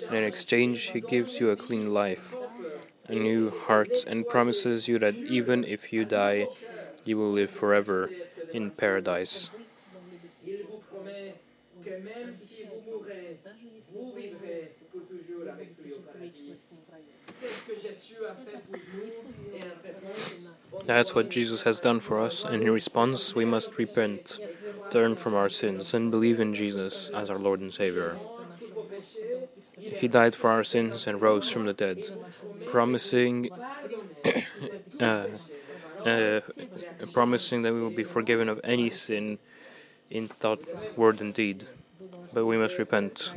and 0.08 0.18
in 0.18 0.24
exchange, 0.24 0.92
he 0.92 1.02
gives 1.02 1.40
you 1.40 1.50
a 1.50 1.56
clean 1.56 1.94
life, 1.94 2.36
a 3.08 3.16
new 3.16 3.52
heart, 3.68 4.04
and 4.08 4.28
promises 4.28 4.88
you 4.88 5.00
that 5.00 5.16
even 5.16 5.64
if 5.64 5.92
you 5.94 6.06
die, 6.06 6.48
you 7.04 7.18
will 7.18 7.32
live 7.32 7.52
forever 7.52 8.10
in 8.54 8.72
paradise. 8.72 9.52
Il 11.86 11.92
vous 11.92 11.98
promet 11.98 12.16
que 12.16 12.20
même 12.20 12.34
si 12.34 12.64
vous 12.64 12.92
mourrez, 12.92 13.40
vous 13.94 14.14
vivrez 14.16 14.72
pour 14.92 15.02
toujours 15.02 15.50
avec 15.52 15.70
lui 15.84 15.94
au 15.94 16.00
paradis. 16.00 16.54
C'est 17.32 17.48
ce 17.48 17.66
que 17.68 17.80
Jésus 17.80 18.16
a 18.28 18.34
fait 18.34 18.60
pour 18.66 18.80
nous 18.94 19.58
et 19.58 19.64
en 19.64 19.84
réponse, 19.84 20.58
That's 20.88 21.14
what 21.16 21.30
Jesus 21.30 21.64
has 21.66 21.82
done 21.82 22.00
for 22.00 22.20
us, 22.20 22.46
and 22.46 22.62
in 22.62 22.72
response, 22.72 23.36
we 23.36 23.46
must 23.46 23.78
repent, 23.78 24.40
turn 24.92 25.16
from 25.16 25.34
our 25.36 25.50
sins, 25.50 25.94
and 25.94 26.12
believe 26.12 26.40
in 26.40 26.54
Jesus 26.54 27.10
as 27.12 27.30
our 27.30 27.38
Lord 27.40 27.62
and 27.62 27.74
Savior. 27.74 28.16
pour 28.74 28.84
vos 28.84 28.90
péchés, 28.90 29.48
He 30.02 30.08
died 30.08 30.34
for 30.34 30.50
our 30.50 30.64
sins 30.64 31.08
and 31.08 31.22
rose 31.22 31.50
from 31.50 31.66
the 31.66 31.74
dead, 31.74 32.10
promising, 32.66 33.50
uh, 35.00 35.28
uh, 36.06 36.42
promising 37.14 37.62
that 37.64 37.74
we 37.74 37.82
will 37.82 37.90
be 37.90 38.04
forgiven 38.04 38.50
of 38.50 38.60
any 38.64 38.90
sin 38.90 39.38
in 40.10 40.28
thought, 40.28 40.62
word, 40.98 41.20
and 41.22 41.34
deed. 41.34 41.66
But 42.36 42.46
we 42.46 42.58
must 42.58 42.78
repent. 42.78 43.32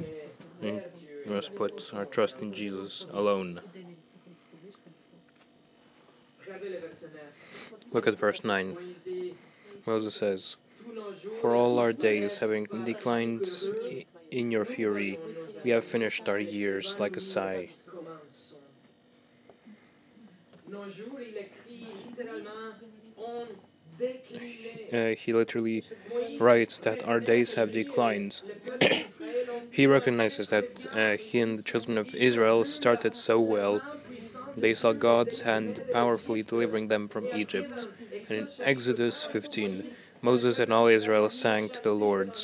and 0.61 0.82
We 1.24 1.32
must 1.32 1.54
put 1.54 1.94
our 1.94 2.04
trust 2.04 2.40
in 2.40 2.52
Jesus 2.52 3.06
alone. 3.12 3.61
regardez 6.44 6.70
le 6.70 6.80
verset 6.80 7.11
9. 7.14 7.92
Look 7.92 8.08
at 8.08 8.18
verse 8.18 8.42
9. 8.42 8.76
Moses 9.87 10.14
says, 10.16 10.56
For 11.40 11.54
all 11.54 11.78
our 11.78 11.92
days, 11.92 12.38
having 12.38 12.64
declined 12.84 13.46
in 14.32 14.50
your 14.50 14.64
fury, 14.64 15.18
we 15.62 15.70
have 15.70 15.84
finished 15.84 16.28
our 16.28 16.40
years 16.40 16.98
like 16.98 17.16
a 17.16 17.20
sigh. 17.20 17.68
Uh, 24.00 25.14
he 25.16 25.32
literally 25.32 25.84
writes 26.38 26.78
that 26.78 27.06
our 27.06 27.20
days 27.20 27.54
have 27.54 27.72
declined. 27.72 28.42
He 29.70 29.87
recognizes 29.87 30.48
that 30.48 30.87
uh, 30.92 31.16
he 31.22 31.40
and 31.40 31.58
the 31.58 31.62
children 31.62 31.98
of 31.98 32.14
Israel 32.14 32.64
started 32.64 33.14
so 33.14 33.38
well. 33.38 33.80
They 34.56 34.74
saw 34.74 34.92
God's 34.92 35.42
hand 35.42 35.80
powerfully 35.92 36.42
delivering 36.42 36.88
them 36.88 37.06
from 37.06 37.28
Egypt. 37.32 37.87
And 38.28 38.38
in 38.38 38.48
Exodus 38.61 39.22
15, 39.24 39.84
Moses 40.20 40.58
and 40.58 40.72
all 40.72 40.88
Israel 40.88 41.30
sang 41.30 41.68
to 41.68 41.80
the 41.80 41.92
Lord, 41.92 42.37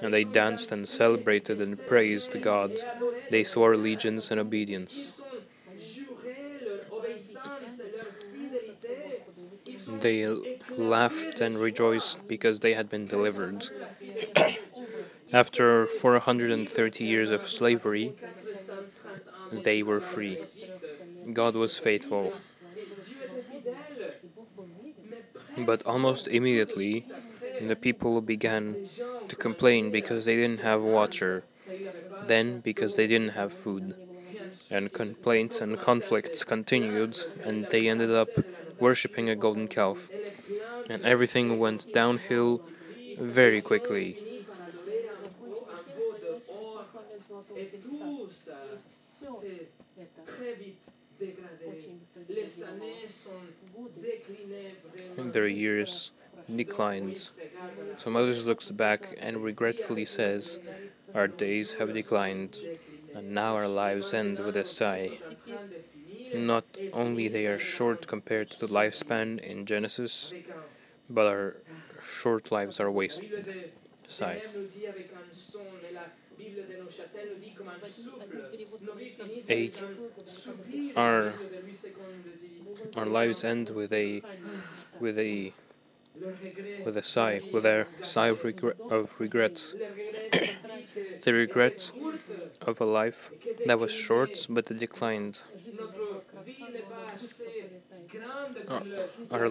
and 0.00 0.14
they 0.14 0.24
danced 0.24 0.70
and 0.70 0.86
celebrated 0.86 1.60
and 1.60 1.84
praised 1.88 2.40
God. 2.40 2.78
They 3.30 3.42
swore 3.42 3.72
allegiance 3.72 4.30
and 4.30 4.38
obedience. 4.38 5.20
juré 5.80 6.60
leur 6.64 6.92
obéissance 6.92 7.80
et 7.80 7.90
leur 7.96 8.06
fidélité. 8.32 9.22
Ils 9.66 9.71
ont 9.71 9.71
They 9.86 10.26
laughed 10.76 11.40
and 11.40 11.56
rejoiced 11.58 12.26
because 12.26 12.60
they 12.60 12.74
had 12.74 12.88
been 12.88 13.06
delivered. 13.06 13.66
After 15.32 15.86
430 15.86 17.04
years 17.04 17.30
of 17.30 17.48
slavery, 17.48 18.14
they 19.50 19.82
were 19.82 20.00
free. 20.00 20.38
God 21.32 21.54
was 21.56 21.78
faithful. 21.78 22.34
But 25.56 25.82
almost 25.86 26.28
immediately, 26.28 27.06
the 27.60 27.76
people 27.76 28.20
began 28.20 28.78
to 29.28 29.36
complain 29.36 29.90
because 29.90 30.24
they 30.26 30.36
didn't 30.36 30.60
have 30.60 30.82
water, 30.82 31.44
then 32.22 32.60
because 32.60 32.96
they 32.96 33.06
didn't 33.06 33.30
have 33.30 33.52
food. 33.52 33.94
And 34.70 34.92
complaints 34.92 35.60
and 35.60 35.78
conflicts 35.80 36.44
continued, 36.44 37.18
and 37.44 37.68
they 37.70 37.88
ended 37.88 38.10
up 38.10 38.40
worshipping 38.82 39.28
a 39.30 39.36
golden 39.36 39.68
calf. 39.68 40.10
And 40.90 41.04
everything 41.04 41.58
went 41.58 41.92
downhill 41.92 42.62
very 43.18 43.62
quickly. 43.62 44.18
Their 55.16 55.46
years 55.48 56.12
declined. 56.54 57.30
So 57.96 58.10
Moses 58.10 58.44
looks 58.44 58.70
back 58.70 59.14
and 59.18 59.42
regretfully 59.44 60.04
says, 60.04 60.58
Our 61.14 61.28
days 61.28 61.74
have 61.74 61.94
declined, 61.94 62.62
and 63.14 63.32
now 63.32 63.56
our 63.56 63.68
lives 63.68 64.14
end 64.14 64.40
with 64.40 64.56
a 64.56 64.64
sigh. 64.64 65.18
Not 66.32 66.64
only 66.92 67.28
they 67.28 67.46
are 67.46 67.58
short 67.58 68.06
compared 68.06 68.50
to 68.50 68.66
the 68.66 68.72
lifespan 68.72 69.38
in 69.40 69.66
Genesis, 69.66 70.32
but 71.08 71.26
our 71.26 71.56
short 72.02 72.50
lives 72.50 72.80
are 72.80 72.90
wasted. 72.90 73.28
Bible 73.28 73.44
de 74.04 74.10
Sigh. 74.10 74.40
Genève 74.40 74.42
nous 74.56 74.66
dit 74.68 74.86
avec 74.86 75.10
un 75.12 75.32
son, 75.34 75.60
et 75.88 75.92
la 75.94 76.06
Bible 76.38 76.62
de 76.66 76.82
Neuchâtel 76.82 77.28
nous 77.34 77.40
dit 77.44 77.52
comme 77.54 77.68
un 77.68 77.86
souffle. 77.86 78.18
Nos 78.82 78.94
vies 78.94 79.10
finissent 79.10 79.50
Et 79.50 79.54
avec 79.54 79.74
un 79.82 80.26
soupir. 80.26 80.96
our- 80.96 81.32
Our 82.96 83.06
lives 83.06 83.44
end 83.44 83.70
with 83.70 83.92
a 83.92 84.22
with 85.00 85.18
a 85.18 85.52
with 86.84 86.96
a 86.96 87.02
sigh, 87.02 87.40
with 87.52 87.64
a 87.64 87.86
sigh 88.02 88.26
of, 88.28 88.44
regret, 88.44 88.76
of 88.90 89.18
regrets, 89.20 89.74
the 91.22 91.32
regret 91.32 91.92
courte, 91.94 92.68
of 92.68 92.80
a 92.80 92.84
life 92.84 93.30
that 93.64 93.78
was 93.78 93.90
short 93.92 94.46
but 94.50 94.66
declined. 94.78 95.44
Our, 99.30 99.48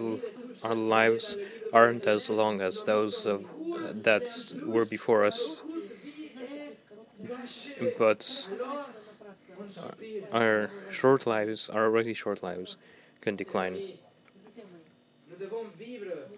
our, 0.64 0.74
lives 0.74 1.38
aren't 1.72 2.06
as 2.06 2.28
long 2.28 2.60
as 2.60 2.82
those 2.84 3.26
of 3.26 3.46
uh, 3.74 3.92
that 4.02 4.52
were 4.66 4.84
before 4.84 5.24
us, 5.24 5.62
but 7.98 8.48
our 10.32 10.70
short 10.90 11.26
lives, 11.26 11.70
our 11.70 11.84
already 11.84 12.14
short 12.14 12.42
lives, 12.42 12.76
can 13.20 13.36
decline. 13.36 13.80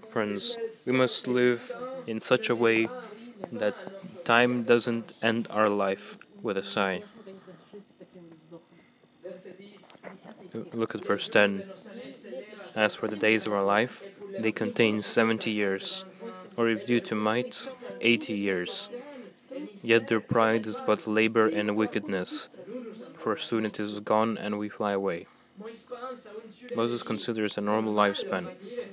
Friends, 0.09 0.59
we 0.87 0.93
must 0.93 1.27
live 1.27 1.77
in 2.07 2.21
such 2.21 2.51
a 2.51 2.55
way 2.55 2.89
that 3.53 3.75
time 4.25 4.63
doesn't 4.65 5.13
end 5.23 5.47
our 5.51 5.69
life 5.69 6.19
with 6.43 6.57
a 6.57 6.63
sigh. 6.63 7.03
verset 10.05 10.23
10. 10.23 10.44
Look 10.55 10.95
at 10.95 11.05
verse 11.05 11.29
10. 11.29 11.65
As 12.77 12.95
for 12.95 13.09
the 13.09 13.17
days 13.17 13.47
of 13.47 13.53
our 13.53 13.65
life, 13.65 14.07
they 14.39 14.53
contain 14.53 15.03
70 15.03 15.51
years, 15.51 16.05
or 16.57 16.69
if 16.69 16.87
due 16.87 17.01
to 17.01 17.15
might, 17.15 17.69
80 18.01 18.35
years. 18.35 18.91
Yet 19.83 20.07
their 20.09 20.21
pride 20.21 20.67
is 20.67 20.81
but 20.81 21.07
labor 21.07 21.49
and 21.49 21.77
wickedness, 21.77 22.49
for 23.15 23.37
soon 23.37 23.67
it 23.67 23.81
is 23.81 24.01
gone 24.01 24.39
and 24.39 24.59
we 24.59 24.69
fly 24.69 24.93
away. 24.93 25.27
Moses 26.75 27.03
considers 27.03 27.57
a 27.57 27.61
normal 27.61 27.95
lifespan. 27.95 28.51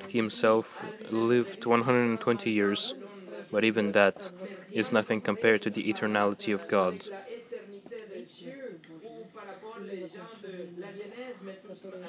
He 0.08 0.17
himself 0.17 0.84
lived 1.10 1.65
120 1.65 2.50
years, 2.50 2.93
but 3.52 3.63
even 3.63 3.91
that 3.91 4.32
is 4.74 4.91
nothing 4.91 5.21
compared 5.21 5.62
to 5.63 5.69
the 5.69 5.84
eternality 5.84 6.54
of 6.54 6.67
God. 6.67 7.06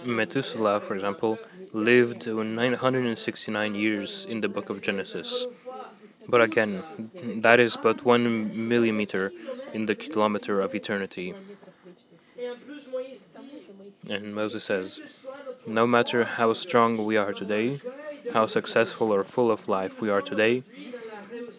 Methuselah, 0.04 0.80
for 0.80 0.94
example, 0.94 1.38
lived 1.72 2.26
969 2.26 3.74
years 3.74 4.24
in 4.24 4.40
the 4.40 4.48
book 4.48 4.70
of 4.70 4.80
Genesis. 4.82 5.46
But 6.28 6.40
again, 6.40 6.82
that 7.40 7.58
is 7.60 7.76
but 7.76 8.04
one 8.04 8.68
millimeter 8.68 9.32
in 9.72 9.86
the 9.86 9.94
kilometer 9.94 10.60
of 10.60 10.74
eternity. 10.74 11.34
And 14.08 14.34
Moses 14.34 14.64
says, 14.64 15.00
No 15.66 15.86
matter 15.86 16.24
how 16.24 16.52
strong 16.52 17.04
we 17.04 17.16
are 17.16 17.32
today, 17.32 17.80
how 18.32 18.46
successful 18.46 19.12
or 19.12 19.22
full 19.22 19.50
of 19.50 19.68
life 19.68 20.00
we 20.02 20.10
are 20.10 20.22
today, 20.22 20.62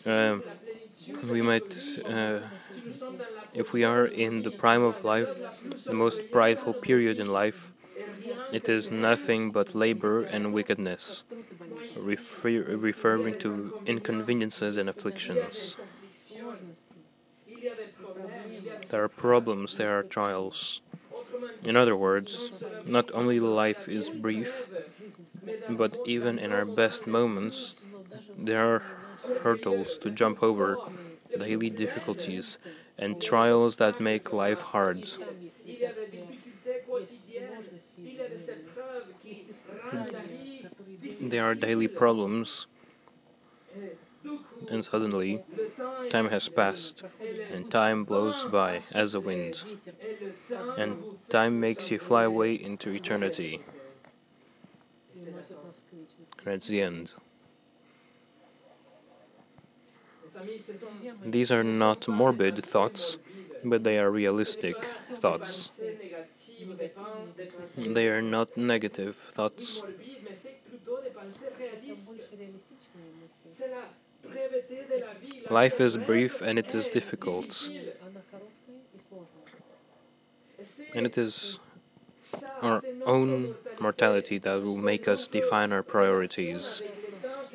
uh, 0.05 0.37
we 1.29 1.41
might, 1.41 1.71
uh, 2.05 2.39
si 2.65 2.81
nous 2.85 2.93
sommes 2.93 3.17
dans 3.17 3.29
la 3.35 3.42
if 3.53 3.73
we 3.73 3.83
are 3.83 4.05
in 4.05 4.43
the 4.43 4.51
prime 4.51 4.83
of 4.83 5.03
life, 5.03 5.41
the 5.85 5.93
most 5.93 6.31
prideful 6.31 6.73
period 6.73 7.19
in 7.19 7.27
life, 7.27 7.71
it 8.51 8.69
is 8.69 8.91
nothing 8.91 9.51
but 9.51 9.75
labor 9.75 10.23
and 10.23 10.53
wickedness. 10.53 11.23
refer, 11.97 12.63
referring 12.77 13.37
to 13.39 13.73
inconveniences 13.85 14.77
and 14.77 14.89
afflictions. 14.89 15.77
There 18.89 19.03
are 19.03 19.09
problems, 19.09 19.77
there 19.77 19.97
are 19.97 20.03
trials. 20.03 20.81
In 21.63 21.75
other 21.75 21.95
words, 21.95 22.63
not 22.85 23.11
only 23.13 23.39
life 23.39 23.87
is 23.89 24.09
brief, 24.09 24.69
but 25.69 25.97
even 26.05 26.37
in 26.39 26.51
our 26.51 26.65
best 26.65 27.07
moments, 27.07 27.85
there 28.37 28.63
are 28.75 28.83
hurdles 29.41 29.97
to 29.99 30.11
jump 30.11 30.43
over, 30.43 30.77
daily 31.37 31.69
difficulties, 31.69 32.57
and 32.97 33.19
trials 33.19 33.77
that 33.77 33.99
make 33.99 34.33
life 34.33 34.61
hard. 34.61 35.05
There 41.19 41.43
are 41.43 41.55
daily 41.55 41.87
problems, 41.87 42.67
and 44.67 44.83
suddenly 44.83 45.41
time 46.09 46.29
has 46.29 46.49
passed, 46.49 47.03
and 47.49 47.69
time 47.69 48.03
blows 48.05 48.45
by 48.45 48.83
as 48.93 49.15
a 49.15 49.21
wind, 49.21 49.65
and 50.75 50.97
time 51.29 51.59
makes 51.59 51.89
you 51.91 51.97
fly 51.99 52.23
away 52.23 52.53
into 52.53 52.91
eternity. 52.91 53.63
And 56.37 56.45
that's 56.47 56.67
the 56.67 56.81
end. 56.81 57.13
These 61.25 61.51
are 61.51 61.63
not 61.63 62.07
morbid 62.07 62.63
thoughts, 62.65 63.17
but 63.63 63.83
they 63.83 63.97
are 63.99 64.09
realistic 64.11 64.89
thoughts. 65.13 65.71
They 67.77 68.07
are 68.09 68.21
not 68.21 68.57
negative 68.57 69.15
thoughts. 69.15 69.83
Life 75.49 75.79
is 75.79 75.97
brief 75.97 76.41
and 76.41 76.57
it 76.59 76.73
is 76.75 76.87
difficult. 76.89 77.69
And 80.95 81.05
it 81.05 81.17
is 81.17 81.59
our 82.61 82.83
own 83.05 83.55
mortality 83.79 84.37
that 84.39 84.61
will 84.63 84.77
make 84.77 85.07
us 85.07 85.27
define 85.27 85.71
our 85.71 85.83
priorities. 85.83 86.81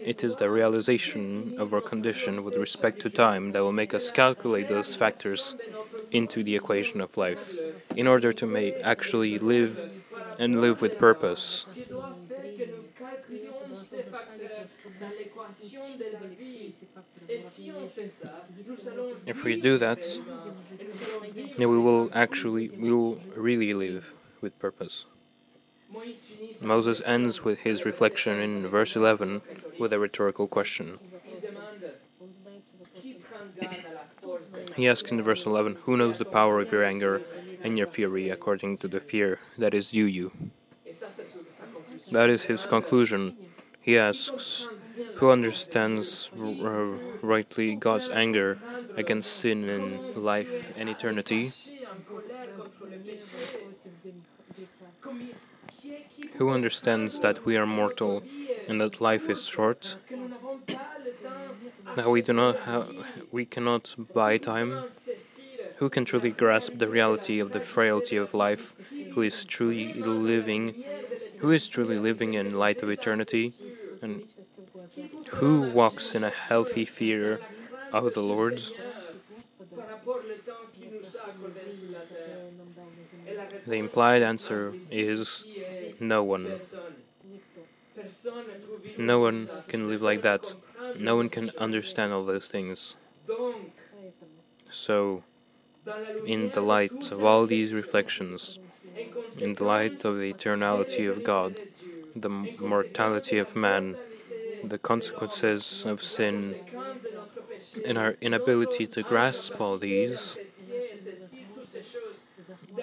It 0.03 0.25
is 0.25 0.37
the 0.37 0.51
realization 0.51 1.55
of 1.57 1.73
our 1.73 1.81
condition 1.81 2.43
with 2.43 2.57
respect 2.57 3.01
to 3.03 3.11
time 3.11 3.53
that 3.53 3.61
will 3.63 3.73
make 3.73 3.95
us 3.95 4.11
calculate 4.11 4.67
those 4.69 4.95
factors 4.97 5.55
into 6.11 6.43
the 6.43 6.57
equation 6.57 7.01
of 7.01 7.17
life 7.17 7.61
in 7.95 8.07
order 8.09 8.33
to 8.33 8.47
make 8.47 8.77
actually 8.83 9.39
live 9.39 9.87
and 10.39 10.61
live 10.61 10.83
with 10.83 10.99
purpose. 10.99 11.67
If 19.27 19.45
we 19.45 19.57
do 19.57 19.79
that, 19.79 20.21
then 21.57 21.69
we 21.71 21.79
will 21.79 22.11
actually, 22.13 22.71
we 22.71 22.93
will 22.93 23.21
really 23.35 23.75
live 23.75 24.15
with 24.41 24.59
purpose. 24.59 25.05
Moses 26.61 27.03
ends 27.05 27.45
with 27.45 27.61
his 27.61 27.85
reflection 27.85 28.41
in 28.41 28.67
verse 28.67 28.95
11 28.97 29.43
with 29.79 29.93
a 29.93 29.99
rhetorical 29.99 30.47
question. 30.47 30.99
He 34.77 34.89
asks 34.89 35.11
in 35.11 35.23
verse 35.23 35.47
11, 35.47 35.79
Who 35.85 35.97
knows 35.97 36.19
the 36.19 36.25
power 36.25 36.61
of 36.61 36.71
your 36.73 36.85
anger 36.85 37.23
and 37.63 37.79
your 37.79 37.87
fury 37.87 38.29
according 38.29 38.79
to 38.79 38.89
the 38.89 39.01
fear 39.01 39.39
that 39.57 39.75
is 39.75 39.91
due 39.91 40.07
you? 40.07 40.33
That 42.13 42.31
is 42.31 42.45
his 42.45 42.67
conclusion. 42.67 43.35
He 43.81 43.99
asks, 43.99 44.69
Who 45.17 45.31
understands 45.31 46.31
rightly 46.35 47.75
God's 47.75 48.09
anger 48.11 48.59
against 48.97 49.33
sin 49.33 49.69
in 49.69 50.01
life 50.15 50.73
and 50.77 50.89
eternity? 50.89 51.53
Who 56.39 56.51
understands 56.51 57.21
that 57.21 57.45
we 57.45 57.57
are 57.57 57.67
mortal 57.67 58.23
and 58.69 58.81
that 58.81 59.01
life 59.01 59.29
is 59.29 59.47
short? 59.47 59.97
That 61.97 62.09
we 62.09 62.23
do 62.23 62.33
not 62.33 62.61
have, 62.61 63.07
we 63.33 63.45
cannot 63.45 63.95
buy 64.15 64.39
time? 64.39 64.85
Who 65.77 65.89
can 65.91 66.05
truly 66.05 66.31
grasp 66.31 66.75
the 66.79 66.89
reality 66.89 67.41
of 67.41 67.53
the 67.53 67.61
frailty 67.61 68.17
of 68.17 68.35
life? 68.35 68.75
Who 69.13 69.23
is 69.23 69.45
truly 69.45 69.93
living? 70.03 70.75
Who 71.39 71.51
is 71.51 71.67
truly 71.67 71.99
living 71.99 72.35
in 72.35 72.57
light 72.59 72.83
of 72.83 72.91
eternity? 72.91 73.53
And 74.03 74.23
who 75.39 75.63
walks 75.63 76.15
in 76.15 76.25
a 76.25 76.31
healthy 76.31 76.85
fear 76.85 77.41
of 77.93 78.15
the 78.15 78.23
Lord? 78.23 78.61
The 83.67 83.77
implied 83.77 84.23
answer 84.23 84.75
is 84.91 85.45
no 86.01 86.23
one. 86.23 86.59
No 88.97 89.19
one 89.21 89.49
can 89.69 89.89
live 89.89 90.03
like 90.03 90.23
that. 90.23 90.55
No 90.97 91.17
one 91.17 91.29
can 91.29 91.51
understand 91.59 92.13
all 92.13 92.25
those 92.25 92.49
things. 92.49 92.97
So, 94.71 95.25
in 96.25 96.51
the 96.51 96.61
light 96.61 97.11
of 97.13 97.25
all 97.25 97.47
these 97.47 97.73
reflections, 97.73 98.59
in 99.41 99.55
the 99.55 99.65
light 99.65 100.05
of 100.05 100.19
the 100.19 100.33
eternality 100.33 101.09
of 101.09 101.23
God, 101.23 101.57
the 102.15 102.29
mortality 102.29 103.39
of 103.39 103.57
man, 103.57 103.97
the 104.63 104.79
consequences 104.79 105.85
of 105.87 106.03
sin, 106.03 106.57
and 107.85 107.97
our 107.97 108.17
inability 108.21 108.87
to 108.87 109.03
grasp 109.03 109.61
all 109.61 109.79
these, 109.79 110.39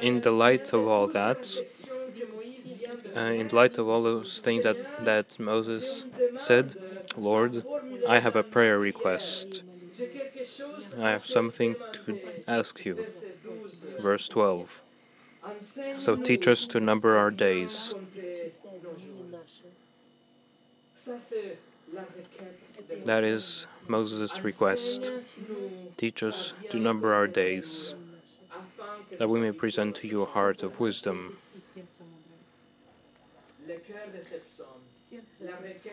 in 0.02 0.22
the 0.22 0.32
light 0.32 0.74
of 0.74 0.88
all 0.88 1.08
that, 1.08 1.42
Uh, 3.16 3.32
in 3.32 3.48
light 3.48 3.78
of 3.78 3.88
all 3.88 4.04
those 4.04 4.40
things 4.40 4.64
that, 4.64 4.78
that 5.00 5.40
Moses 5.40 6.06
said, 6.38 6.76
Lord, 7.16 7.64
I 8.06 8.20
have 8.20 8.36
a 8.36 8.44
prayer 8.44 8.78
request. 8.78 9.64
I 11.00 11.12
have 11.12 11.26
something 11.26 11.78
to 11.94 12.20
ask 12.48 12.86
you. 12.86 13.06
Verse 13.98 14.28
12. 14.28 14.84
So 15.96 16.18
teach 16.18 16.48
us 16.48 16.68
to 16.68 16.80
number 16.82 17.16
our 17.18 17.32
days. 17.32 17.96
That 23.06 23.24
is 23.24 23.68
Moses' 23.88 24.44
request. 24.44 25.14
Teach 25.98 26.24
us 26.24 26.54
to 26.70 26.80
number 26.80 27.14
our 27.14 27.28
days, 27.28 27.96
that 29.18 29.30
we 29.30 29.40
may 29.40 29.52
present 29.52 29.96
to 29.98 30.08
you 30.08 30.22
a 30.24 30.26
heart 30.26 30.64
of 30.64 30.80
wisdom. 30.80 31.38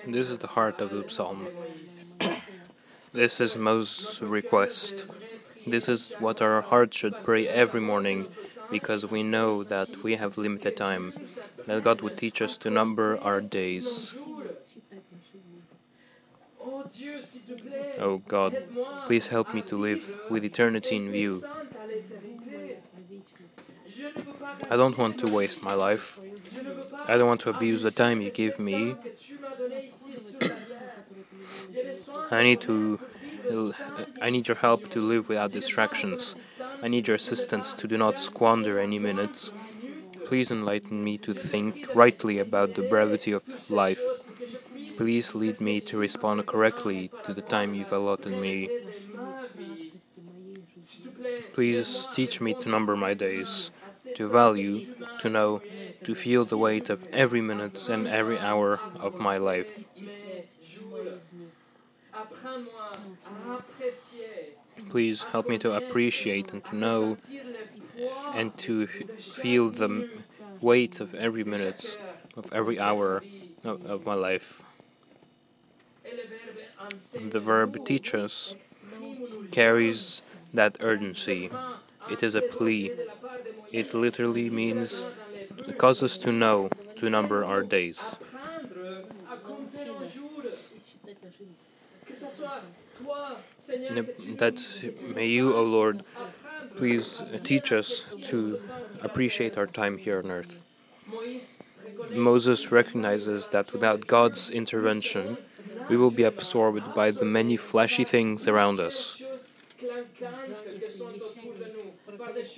This 0.07 0.31
is 0.31 0.39
the 0.39 0.49
heart 0.49 0.81
of 0.81 0.91
the 0.91 1.09
psalm. 1.09 1.49
this 3.13 3.41
is 3.41 3.57
Moses' 3.57 4.21
request. 4.21 5.07
This 5.67 5.89
is 5.89 6.15
what 6.19 6.43
our 6.43 6.61
heart 6.61 6.93
should 6.93 7.23
pray 7.23 7.47
every 7.49 7.81
morning 7.81 8.29
because 8.71 9.07
we 9.07 9.23
know 9.23 9.63
that 9.63 10.03
we 10.03 10.17
have 10.17 10.37
limited 10.37 10.77
time, 10.77 11.13
that 11.67 11.83
God 11.83 12.01
would 12.03 12.17
teach 12.19 12.43
us 12.43 12.57
to 12.59 12.71
number 12.71 13.19
our 13.19 13.41
days. 13.41 14.15
Oh 17.99 18.19
God, 18.29 18.57
please 19.07 19.29
help 19.29 19.55
me 19.55 19.63
to 19.63 19.77
live 19.77 20.19
with 20.31 20.45
eternity 20.45 20.97
in 20.97 21.11
view. 21.11 21.43
I 24.71 24.77
don't 24.77 24.99
want 24.99 25.19
to 25.21 25.33
waste 25.33 25.63
my 25.63 25.75
life. 25.75 26.21
I 27.09 27.17
don't 27.17 27.27
want 27.27 27.41
to 27.43 27.51
abuse 27.51 27.83
the 27.83 27.91
time 27.91 28.21
you 28.21 28.31
give 28.31 28.59
me. 28.59 28.97
I 32.31 32.43
need 32.43 32.61
to 32.63 32.99
I 34.21 34.31
need 34.31 34.49
your 34.49 34.57
help 34.57 34.89
to 34.91 35.01
live 35.01 35.29
without 35.29 35.53
distractions. 35.53 36.35
I 36.83 36.89
need 36.89 37.07
your 37.09 37.17
assistance 37.17 37.75
to 37.75 37.89
do 37.89 37.99
not 37.99 38.19
squander 38.19 38.79
any 38.79 38.99
minutes. 38.99 39.53
Please 40.25 40.51
enlighten 40.51 41.03
me 41.05 41.19
to 41.19 41.35
think 41.35 41.87
rightly 41.95 42.39
about 42.39 42.75
the 42.75 42.83
brevity 42.83 43.33
of 43.33 43.71
life. 43.71 44.01
Please 44.97 45.35
lead 45.35 45.61
me 45.61 45.81
to 45.81 45.99
respond 45.99 46.47
correctly 46.47 47.11
to 47.27 47.35
the 47.35 47.43
time 47.43 47.75
you've 47.75 47.93
allotted 47.93 48.39
me. 48.39 48.71
Please 51.53 52.09
teach 52.15 52.41
me 52.41 52.55
to 52.55 52.69
number 52.69 52.97
my 52.97 53.15
days, 53.15 53.71
to 54.17 54.29
value, 54.29 54.87
to 55.23 55.31
know, 55.31 55.63
to 56.05 56.15
feel 56.15 56.45
the 56.45 56.59
weight 56.59 56.91
of 56.91 57.07
every 57.13 57.41
minute 57.41 57.89
and 57.89 58.07
every 58.09 58.39
hour 58.41 58.83
of 59.01 59.21
my 59.21 59.37
life. 59.39 59.85
Please 64.89 65.25
help 65.33 65.49
me 65.49 65.59
to 65.59 65.73
appreciate 65.73 66.53
and 66.53 66.65
to 66.65 66.77
know 66.77 67.19
and 68.33 68.57
to 68.59 68.87
feel 68.87 69.71
the 69.71 70.05
weight 70.61 71.01
of 71.01 71.15
every 71.15 71.45
minute, 71.45 71.97
of 72.37 72.47
every 72.53 72.79
hour 72.79 73.25
of, 73.65 73.85
of 73.85 74.07
my 74.07 74.15
life. 74.15 74.63
The 77.21 77.41
verb 77.41 77.83
teach 77.85 78.15
us 78.15 78.55
carries 79.51 80.23
that 80.55 80.77
urgency. 80.81 81.51
It 82.09 82.23
is 82.23 82.35
a 82.35 82.43
plea. 82.43 82.93
It 83.73 83.95
literally 83.95 84.51
means 84.51 85.07
cause 85.79 86.03
us 86.03 86.19
to 86.19 86.33
know, 86.33 86.69
to 86.97 87.09
number 87.09 87.45
our 87.45 87.63
days. 87.63 88.17
That 94.37 94.59
may 95.15 95.27
you, 95.27 95.55
O 95.55 95.63
Lord, 95.63 96.03
please 96.77 97.23
teach 97.45 97.73
us 97.73 98.15
to 98.25 98.61
appreciate 99.01 99.57
our 99.57 99.67
time 99.67 99.99
here 99.99 100.19
on 100.19 100.31
earth. 100.31 100.63
Moses 102.13 102.71
recognizes 102.71 103.49
that 103.49 103.73
without 103.73 104.07
God's 104.07 104.51
intervention, 104.51 105.39
we 105.89 105.97
will 105.97 106.11
be 106.11 106.23
absorbed 106.23 106.95
by 106.95 107.11
the 107.11 107.25
many 107.25 107.57
flashy 107.57 108.05
things 108.05 108.47
around 108.49 108.81
us. 108.81 109.23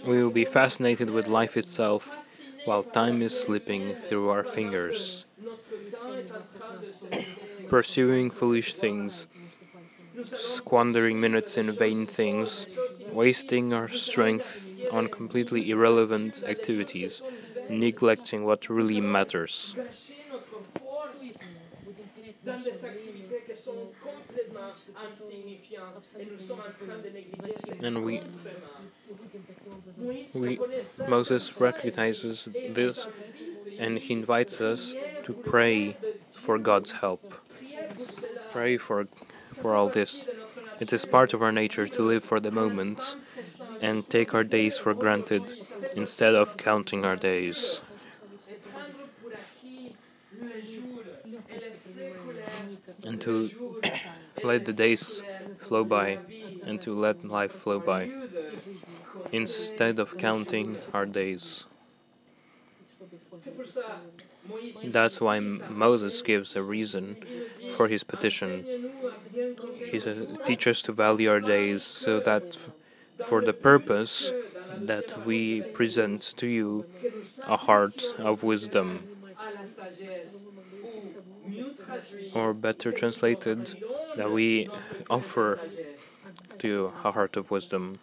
We 0.04 0.22
will 0.22 0.30
be 0.30 0.44
fascinated 0.44 1.10
with 1.10 1.26
life 1.26 1.56
itself 1.56 2.20
while 2.62 2.84
time 2.84 3.20
is 3.22 3.34
slipping 3.34 3.96
through 3.96 4.28
our 4.28 4.44
fingers, 4.44 5.26
pursuing 7.68 8.30
foolish 8.30 8.74
things, 8.74 9.26
squandering 10.34 11.20
minutes 11.20 11.56
in 11.56 11.72
vain 11.72 12.06
things, 12.06 12.68
wasting 13.08 13.72
our 13.72 13.88
strength 13.88 14.74
on 14.90 15.08
completely 15.08 15.70
irrelevant 15.70 16.42
activities, 16.46 17.22
neglecting 17.68 18.44
what 18.44 18.68
really 18.68 19.00
matters. 19.00 19.76
And 27.82 28.04
we, 28.04 28.22
we, 30.34 30.58
Moses 31.08 31.60
recognizes 31.60 32.48
this 32.68 33.08
and 33.78 33.98
he 33.98 34.14
invites 34.14 34.60
us 34.60 34.94
to 35.24 35.32
pray 35.32 35.96
for 36.30 36.58
God's 36.58 36.92
help. 36.92 37.22
prière 37.60 37.88
pour 37.96 38.06
cela. 38.06 38.40
Pray 38.50 38.76
for, 38.76 39.06
for 39.48 39.74
all 39.74 39.88
this. 39.88 40.26
It 40.80 40.92
is 40.92 41.04
part 41.04 41.34
of 41.34 41.42
our 41.42 41.52
nature 41.52 41.86
to 41.86 42.02
live 42.02 42.24
for 42.24 42.40
the 42.40 42.50
moments 42.50 43.16
and 43.80 44.08
take 44.08 44.34
our 44.34 44.44
days 44.44 44.78
for 44.78 44.94
granted 44.94 45.42
instead 45.94 46.34
of 46.34 46.56
counting 46.56 47.04
our 47.04 47.16
days. 47.16 47.80
et 48.50 48.60
prendre 48.62 49.08
pour 49.20 49.32
acquis 49.32 49.94
le 50.40 50.60
jour 50.62 51.02
et 51.50 51.60
laisser 51.60 52.12
couler 52.24 53.08
And 53.08 53.20
to 53.20 53.50
let 54.44 54.64
the 54.64 54.72
days 54.72 55.22
flow 55.58 55.84
by 55.84 56.18
and 56.66 56.80
to 56.82 56.94
let 56.94 57.24
life 57.24 57.52
flow 57.52 57.80
by 57.80 58.10
instead 59.32 59.98
of 59.98 60.16
counting 60.16 60.78
our 60.92 61.06
days. 61.06 61.66
That's 64.84 65.20
why 65.20 65.40
Moses 65.40 66.22
gives 66.22 66.56
a 66.56 66.62
reason 66.62 67.16
for 67.76 67.88
his 67.88 68.04
petition. 68.04 68.64
He 69.90 70.00
says, 70.00 70.26
Teach 70.44 70.66
us 70.66 70.82
to 70.82 70.92
value 70.92 71.30
our 71.30 71.40
days 71.40 71.82
so 71.82 72.20
that 72.20 72.68
for 73.24 73.40
the 73.42 73.52
purpose 73.52 74.32
that 74.84 75.24
we 75.26 75.62
present 75.62 76.22
to 76.36 76.46
you 76.46 76.86
a 77.46 77.56
heart 77.56 78.14
of 78.18 78.42
wisdom, 78.42 79.04
or 82.34 82.52
better 82.52 82.92
translated, 82.92 83.74
that 84.16 84.30
we 84.30 84.68
offer 85.10 85.60
to 86.58 86.92
a 87.04 87.12
heart 87.12 87.36
of 87.36 87.50
wisdom. 87.50 87.98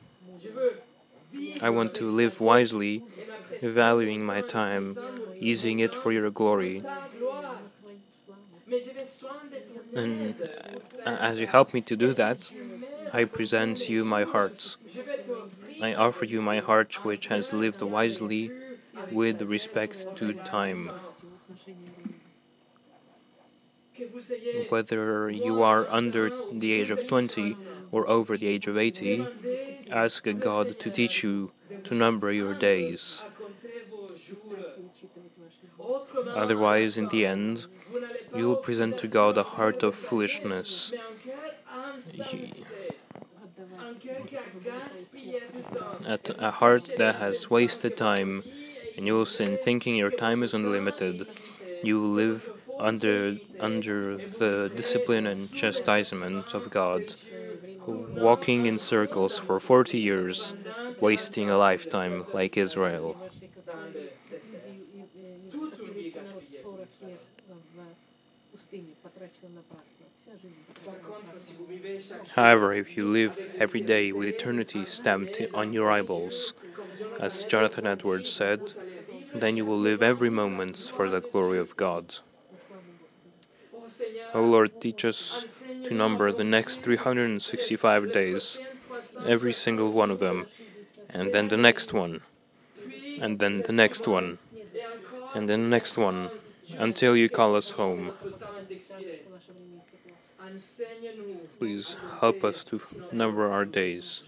I 1.61 1.69
want 1.69 1.93
to 1.93 2.09
live 2.09 2.41
wisely, 2.41 3.03
valuing 3.61 4.25
my 4.25 4.41
time, 4.41 4.97
using 5.39 5.79
it 5.79 5.95
for 5.95 6.11
your 6.11 6.29
glory. 6.29 6.83
And 9.95 10.35
uh, 11.05 11.17
as 11.19 11.39
you 11.39 11.47
help 11.47 11.73
me 11.73 11.81
to 11.81 11.95
do 11.95 12.13
that, 12.13 12.51
I 13.13 13.25
present 13.25 13.89
you 13.89 14.05
my 14.05 14.23
heart. 14.23 14.77
I 15.81 15.93
offer 15.93 16.23
you 16.23 16.41
my 16.41 16.59
heart, 16.59 17.03
which 17.03 17.27
has 17.27 17.51
lived 17.51 17.81
wisely 17.81 18.53
with 19.09 19.41
respect 19.41 20.07
to 20.15 20.33
time. 20.35 20.93
Que 24.01 24.07
vous 24.11 24.31
ayez 24.33 24.67
Whether 24.69 25.29
you 25.31 25.61
are 25.61 25.85
under 25.89 26.29
the 26.51 26.71
age 26.73 26.89
of 26.91 27.05
20 27.07 27.55
or 27.91 28.09
over 28.09 28.37
the 28.37 28.47
age 28.47 28.67
of 28.67 28.77
80, 28.77 29.27
ask 29.91 30.25
God 30.39 30.79
to 30.79 30.89
teach 30.89 31.23
you 31.23 31.51
to 31.83 31.93
number 31.93 32.31
your 32.31 32.53
days. 32.53 33.23
à 33.25 33.29
compter 33.37 33.85
vos 33.89 34.07
jours. 34.17 34.39
Autrement, 35.79 36.35
Otherwise, 36.35 36.97
in 36.97 37.07
the 37.09 37.25
end, 37.25 37.67
vous 37.91 37.99
n'allez 37.99 38.23
pas 38.31 38.37
you 38.37 38.47
will 38.47 38.55
present 38.55 38.97
to 38.97 39.07
God 39.07 39.37
a 39.37 39.43
heart 39.43 39.83
of 39.83 39.95
foolishness, 39.95 40.91
mais 40.93 40.99
un 40.99 41.15
cœur 41.25 41.53
insensé, 41.95 42.65
un 43.79 43.93
cœur 43.95 44.25
qui 44.25 44.35
a 44.37 44.41
gaspillé 44.63 45.39
du 45.53 45.61
temps. 45.77 46.05
at 46.07 46.29
a 46.39 46.51
heart 46.51 46.91
that 46.97 47.15
has 47.15 47.49
wasted 47.49 47.95
time, 47.97 48.43
and 48.97 49.05
you 49.05 49.13
will 49.15 49.25
sin 49.25 49.57
thinking 49.57 49.95
your 49.95 50.11
time 50.11 50.43
is 50.43 50.53
unlimited. 50.53 51.27
You 51.83 51.99
will 51.99 52.11
live 52.13 52.51
under 52.81 53.37
under 53.59 54.17
the 54.39 54.71
discipline 54.75 55.27
and 55.27 55.51
chastisement 55.53 56.53
of 56.53 56.69
God, 56.69 57.15
walking 57.87 58.65
in 58.65 58.77
circles 58.79 59.39
for 59.39 59.59
40 59.59 59.99
years, 59.99 60.55
wasting 60.99 61.49
a 61.49 61.57
lifetime 61.57 62.25
like 62.33 62.57
Israel. 62.57 63.17
However, 72.35 72.73
if 72.73 72.97
you 72.97 73.05
live 73.05 73.37
every 73.59 73.81
day 73.81 74.11
with 74.11 74.27
eternity 74.27 74.85
stamped 74.85 75.39
on 75.53 75.71
your 75.73 75.91
eyeballs, 75.91 76.53
as 77.19 77.43
Jonathan 77.45 77.87
Edwards 77.87 78.31
said, 78.31 78.73
then 79.33 79.57
you 79.57 79.65
will 79.65 79.79
live 79.79 80.01
every 80.03 80.29
moment 80.29 80.77
for 80.77 81.09
the 81.09 81.21
glory 81.21 81.59
of 81.59 81.77
God. 81.77 82.15
O 84.33 84.43
Lord, 84.43 84.71
teach 84.79 85.03
us 85.03 85.45
to 85.83 85.93
number 85.93 86.31
the 86.31 86.43
next 86.43 86.81
365 86.81 88.11
days, 88.11 88.59
every 89.25 89.53
single 89.53 89.91
one 89.91 90.09
of 90.09 90.19
them, 90.19 90.47
and 91.09 91.31
then 91.33 91.49
the 91.49 91.57
next 91.57 91.93
one, 91.93 92.21
and 93.19 93.39
then 93.39 93.63
the 93.63 93.73
next 93.73 94.07
one, 94.07 94.37
and 95.33 95.49
then 95.49 95.63
the 95.63 95.69
next 95.69 95.97
one, 95.97 96.31
until 96.77 97.15
you 97.15 97.29
call 97.29 97.55
us 97.55 97.71
home. 97.71 98.13
Please 101.59 101.97
help 102.19 102.43
us 102.43 102.63
to 102.65 102.81
number 103.11 103.51
our 103.51 103.65
days, 103.65 104.23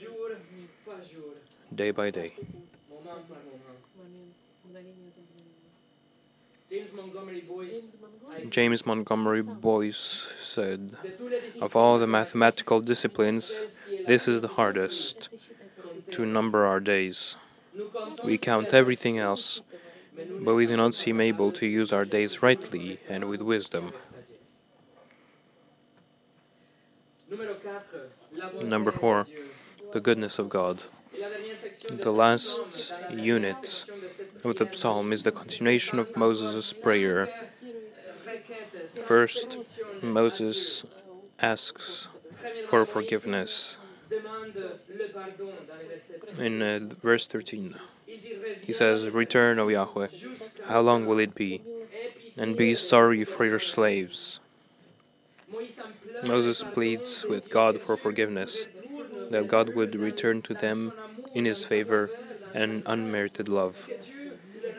day 1.74 1.92
by 1.92 2.10
day. 2.10 2.34
moment 3.04 3.28
par 3.28 3.38
moment. 3.44 3.64
James 6.74 6.92
Montgomery 6.96 7.42
Boice, 7.42 7.96
James 8.50 8.84
Montgomery 8.84 9.44
Boice 9.44 9.96
said, 10.40 10.98
de 11.04 11.10
tous 11.10 11.30
les 11.30 11.40
disciplines, 11.40 11.62
Of 11.62 11.76
all 11.76 12.00
the 12.00 12.08
mathematical 12.08 12.82
disciplines, 12.82 13.68
this 14.08 14.28
is 14.28 14.42
the 14.42 14.48
hardest 14.48 15.30
to 16.14 16.26
number 16.26 16.66
our 16.66 16.80
days. 16.80 17.38
We 18.24 18.40
count 18.40 18.74
everything 18.74 19.20
else, 19.20 19.62
but 20.42 20.56
we 20.56 20.66
do 20.66 20.76
not 20.76 20.96
seem 20.96 21.22
able 21.22 21.52
to 21.52 21.68
use 21.68 21.94
our 21.94 22.06
days 22.06 22.42
rightly 22.42 23.00
and 23.08 23.26
with 23.26 23.44
wisdom. 23.44 23.94
Numéro 27.30 27.56
4, 27.56 27.82
la 28.36 28.50
bonté 28.50 28.66
Number 28.66 28.92
four. 28.92 29.28
The 29.92 30.00
goodness 30.00 30.40
of 30.40 30.50
God. 30.50 30.80
Et 31.14 31.20
la 31.20 31.30
dernière 31.30 31.56
section 31.56 31.96
de 31.96 32.02
The 32.02 32.12
last 32.12 32.64
psaume, 32.64 32.98
dans 33.10 33.16
la 33.16 33.24
unit 33.24 33.86
of 34.44 34.58
the 34.58 34.68
psalm 34.74 35.14
is 35.14 35.24
the 35.24 35.32
continuation 35.32 36.00
of 36.00 36.16
Moses' 36.18 36.74
prayer. 36.74 37.30
First, 39.08 39.58
Moses 40.02 40.86
asks 41.40 42.08
for 42.70 42.86
forgiveness. 42.86 43.78
demande 44.10 44.78
le 44.90 45.08
pardon 45.10 45.54
dans 45.68 45.78
le 45.80 45.88
verset 45.88 46.20
13. 46.22 46.46
In 46.46 46.62
uh, 46.62 46.94
verse 47.02 47.28
13, 47.28 47.76
Il 48.08 48.18
dit, 48.18 48.36
Reviens 48.36 48.66
he 48.66 48.74
says, 48.74 49.10
Return, 49.10 49.60
O 49.60 49.68
Yahweh. 49.68 50.08
How 50.68 50.82
long 50.82 51.06
will 51.06 51.20
it 51.20 51.34
be? 51.36 51.62
And 52.38 52.58
be 52.58 52.74
sorry 52.74 53.24
for 53.24 53.46
your 53.46 53.60
slaves. 53.60 54.40
Moses 56.24 56.64
pleads 56.74 57.26
with 57.28 57.50
God 57.50 57.80
for 57.80 57.96
forgiveness, 57.98 58.68
that 59.30 59.48
God 59.48 59.76
would 59.76 59.96
return 59.96 60.42
to 60.44 60.54
them 60.54 60.94
in 61.34 61.46
his 61.46 61.64
favor 61.64 62.10
and 62.54 62.84
unmerited 62.86 63.50
love, 63.50 63.90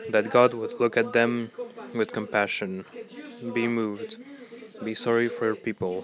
that 0.09 0.29
God 0.29 0.53
would 0.53 0.79
look 0.79 0.97
at 0.97 1.13
them 1.13 1.49
with 1.93 2.11
compassion, 2.11 2.85
be 3.53 3.67
moved, 3.67 4.17
Be 4.83 4.93
sorry 4.93 5.29
for 5.29 5.45
your 5.45 5.55
people. 5.55 6.03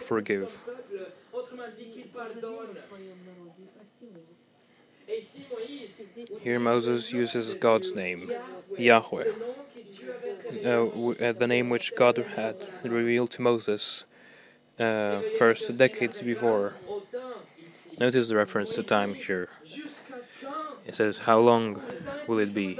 Forgive. 0.00 0.64
Here 6.42 6.58
Moses 6.58 7.12
uses 7.12 7.54
God's 7.54 7.94
name, 7.94 8.30
Yahweh, 8.76 9.24
uh, 10.64 10.68
uh, 10.68 11.32
the 11.32 11.46
name 11.46 11.70
which 11.70 11.94
God 11.94 12.18
had 12.36 12.56
revealed 12.82 13.30
to 13.32 13.42
Moses 13.42 14.06
uh, 14.78 15.22
first 15.38 15.76
decades 15.76 16.22
before. 16.22 16.74
Notice 17.98 18.28
the 18.28 18.36
reference 18.36 18.74
to 18.74 18.82
time 18.82 19.14
here. 19.14 19.48
It 20.86 20.94
says, 20.94 21.18
How 21.18 21.38
long 21.38 21.80
will 22.26 22.38
it 22.38 22.54
be? 22.54 22.78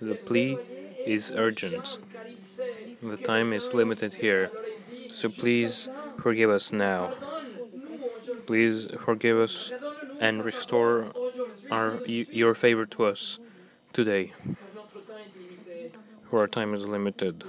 The 0.00 0.14
plea 0.14 0.58
is 1.06 1.32
urgent. 1.36 1.98
The 3.02 3.16
time 3.16 3.52
is 3.52 3.74
limited 3.74 4.14
here. 4.14 4.50
So 5.12 5.28
please 5.28 5.88
forgive 6.18 6.50
us 6.50 6.72
now. 6.72 7.12
Please 8.46 8.86
forgive 9.00 9.38
us 9.38 9.72
and 10.20 10.44
restore 10.44 11.06
our, 11.70 12.00
your 12.06 12.54
favor 12.54 12.84
to 12.86 13.04
us 13.06 13.38
today, 13.92 14.32
for 16.28 16.40
our 16.40 16.46
time 16.48 16.74
is 16.74 16.86
limited. 16.86 17.44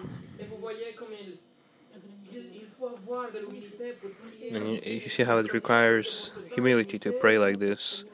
And 4.51 4.67
you, 4.85 4.99
see 5.01 5.23
how 5.23 5.37
it 5.37 5.53
requires 5.53 6.33
humility 6.53 6.99
to 6.99 7.11
pray 7.13 7.37
like 7.39 7.59
this, 7.59 8.05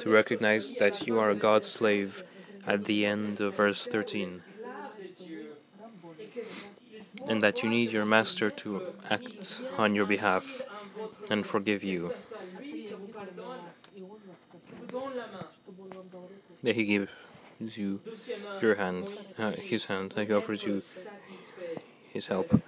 to 0.00 0.10
recognize 0.10 0.74
that 0.74 1.06
you 1.06 1.18
are 1.18 1.30
a 1.30 1.34
God's 1.34 1.68
slave 1.68 2.24
at 2.66 2.84
the 2.84 3.06
end 3.06 3.40
of 3.40 3.56
verse 3.56 3.86
13, 3.86 4.28
esclave 4.28 4.42
de 4.98 5.24
Dieu. 5.24 5.56
Et 6.18 6.26
que 6.26 6.40
il 6.40 6.44
faut 6.44 6.74
and 7.28 7.42
that 7.42 7.62
you 7.62 7.68
need 7.68 7.92
your 7.92 8.04
master 8.04 8.50
to 8.50 8.82
act 9.10 9.62
on 9.78 9.94
your 9.94 10.06
behalf 10.06 10.62
and 11.30 11.46
forgive 11.46 11.82
you. 11.82 12.12
That 16.62 16.74
he 16.76 16.84
gives 16.84 17.78
you 17.78 18.00
your 18.60 18.74
hand, 18.76 19.08
uh, 19.38 19.52
his 19.52 19.86
hand, 19.86 20.12
that 20.16 20.26
he 20.26 20.32
offers 20.32 20.64
you 20.64 20.80
his 22.12 22.26
help. 22.28 22.60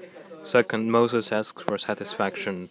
Second, 0.45 0.91
Moses 0.91 1.33
asks 1.33 1.63
for 1.63 1.79
satisfaction. 1.79 2.69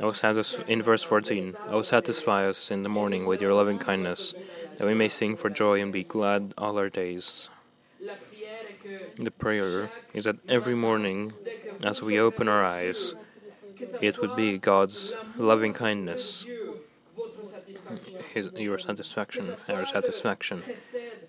O 0.00 0.12
satis- 0.12 0.60
in 0.66 0.82
verse 0.82 1.02
14, 1.02 1.56
O 1.68 1.82
satisfy 1.82 2.46
us 2.46 2.70
in 2.70 2.82
the 2.82 2.88
morning 2.88 3.24
with 3.26 3.40
your 3.40 3.54
loving 3.54 3.78
kindness, 3.78 4.34
that 4.76 4.86
we 4.86 4.94
may 4.94 5.08
sing 5.08 5.36
for 5.36 5.48
joy 5.48 5.80
and 5.80 5.92
be 5.92 6.04
glad 6.04 6.52
all 6.58 6.78
our 6.78 6.90
days. 6.90 7.50
The 9.18 9.30
prayer 9.30 9.90
is 10.12 10.24
that 10.24 10.36
every 10.48 10.74
morning, 10.74 11.32
as 11.82 12.02
we 12.02 12.18
open 12.18 12.46
our 12.48 12.62
eyes, 12.64 13.14
it 14.00 14.20
would 14.20 14.36
be 14.36 14.58
God's 14.58 15.14
loving 15.38 15.72
kindness, 15.72 16.46
his, 18.34 18.50
your 18.56 18.78
satisfaction, 18.78 19.54
our 19.68 19.86
satisfaction, 19.86 20.62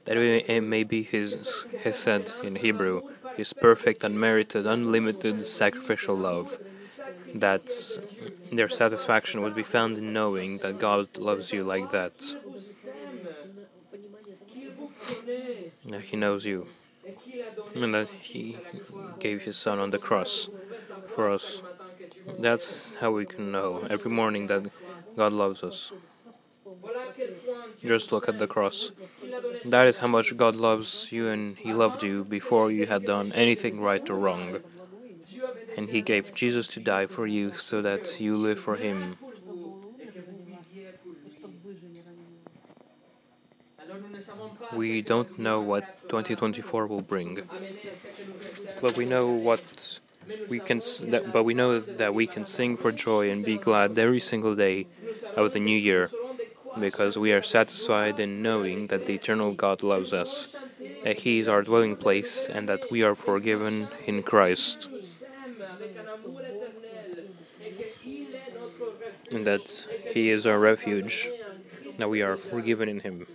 that 0.06 0.18
it 0.18 0.62
may 0.62 0.84
be 0.84 1.04
His 1.04 1.66
Hesed 1.84 2.36
in 2.44 2.58
Hebrew, 2.58 3.02
His 3.36 3.54
perfect, 3.54 4.04
unmerited, 4.04 4.66
unlimited 4.66 5.46
sacrificial 5.46 6.16
love. 6.16 6.60
That 7.34 7.98
their 8.52 8.70
satisfaction 8.70 9.42
would 9.42 9.56
be 9.56 9.64
found 9.64 9.98
in 9.98 10.14
knowing 10.14 10.60
that 10.60 10.78
God 10.78 11.18
loves 11.18 11.54
you 11.54 11.64
like 11.64 11.92
that, 11.92 12.36
that 15.86 16.02
He 16.04 16.18
knows 16.18 16.46
you, 16.46 16.68
and 17.74 17.94
that 17.94 18.10
He 18.10 18.58
gave 19.20 19.44
His 19.44 19.58
Son 19.58 19.80
on 19.80 19.92
the 19.92 20.00
cross 20.00 20.50
for 21.06 21.30
us. 21.30 21.64
That's 22.40 22.96
how 22.96 23.12
we 23.12 23.26
can 23.26 23.52
know 23.52 23.86
every 23.90 24.12
morning 24.12 24.48
that 24.48 24.70
God 25.16 25.34
loves 25.34 25.64
us. 25.64 25.94
Just 27.86 28.12
look 28.12 28.28
at 28.28 28.40
the 28.40 28.48
cross. 28.48 28.92
That 29.66 29.88
is 29.88 30.00
how 30.00 30.08
much 30.08 30.36
God 30.38 30.56
loves 30.56 31.12
you, 31.12 31.28
and 31.30 31.58
He 31.58 31.74
loved 31.74 32.04
you 32.04 32.24
before 32.24 32.72
you 32.72 32.86
had 32.88 33.06
done 33.06 33.32
anything 33.34 33.82
right 33.82 34.08
or 34.10 34.16
wrong. 34.16 34.60
And 35.78 35.90
He 35.90 36.02
gave 36.02 36.34
Jesus 36.36 36.68
to 36.70 36.80
die 36.80 37.06
for 37.06 37.28
you 37.28 37.54
so 37.54 37.82
that 37.82 38.20
you 38.20 38.36
live 38.36 38.60
for 38.60 38.76
Him. 38.76 39.18
We 44.74 45.02
don't 45.02 45.40
know 45.40 45.62
what 45.62 46.10
2024 46.10 46.88
will 46.88 47.02
bring, 47.02 47.40
but 48.82 48.98
we 48.98 49.06
know 49.06 49.28
what 49.28 50.02
we 50.50 50.60
can. 50.60 50.80
That, 51.12 51.32
but 51.32 51.44
we 51.44 51.54
know 51.54 51.80
that 51.80 52.14
we 52.14 52.28
can 52.28 52.44
sing 52.44 52.76
for 52.76 52.92
joy 52.92 53.30
and 53.32 53.46
be 53.46 53.58
glad 53.58 53.98
every 53.98 54.20
single 54.20 54.56
day 54.56 54.88
of 55.36 55.54
the 55.54 55.60
new 55.60 55.78
year, 55.78 56.10
because 56.80 57.18
we 57.18 57.32
are 57.32 57.42
satisfied 57.42 58.20
in 58.20 58.42
knowing 58.42 58.88
that 58.88 59.06
the 59.06 59.14
eternal 59.14 59.54
God 59.54 59.84
loves 59.84 60.14
us, 60.14 60.56
that 61.04 61.20
He 61.20 61.40
is 61.40 61.48
our 61.48 61.62
dwelling 61.64 61.96
place, 61.96 62.50
and 62.50 62.68
that 62.68 62.92
we 62.92 63.04
are 63.04 63.16
forgiven 63.16 63.88
in 64.06 64.22
Christ, 64.24 64.90
nous 64.92 65.00
aime 65.24 65.62
avec 65.62 65.96
un 65.98 66.08
amour 66.12 66.42
éternel 66.42 67.26
et 67.64 67.72
qu'il 68.04 68.36
est 68.36 68.52
notre 68.54 68.84
refuge 69.00 69.17
and 69.32 69.46
that 69.46 69.88
He 70.14 70.30
is 70.30 70.46
our 70.46 70.60
refuge, 70.60 71.30
that 71.98 72.10
we 72.10 72.22
are 72.22 72.38
forgiven 72.38 72.90
in 72.90 73.02
Him. 73.02 73.28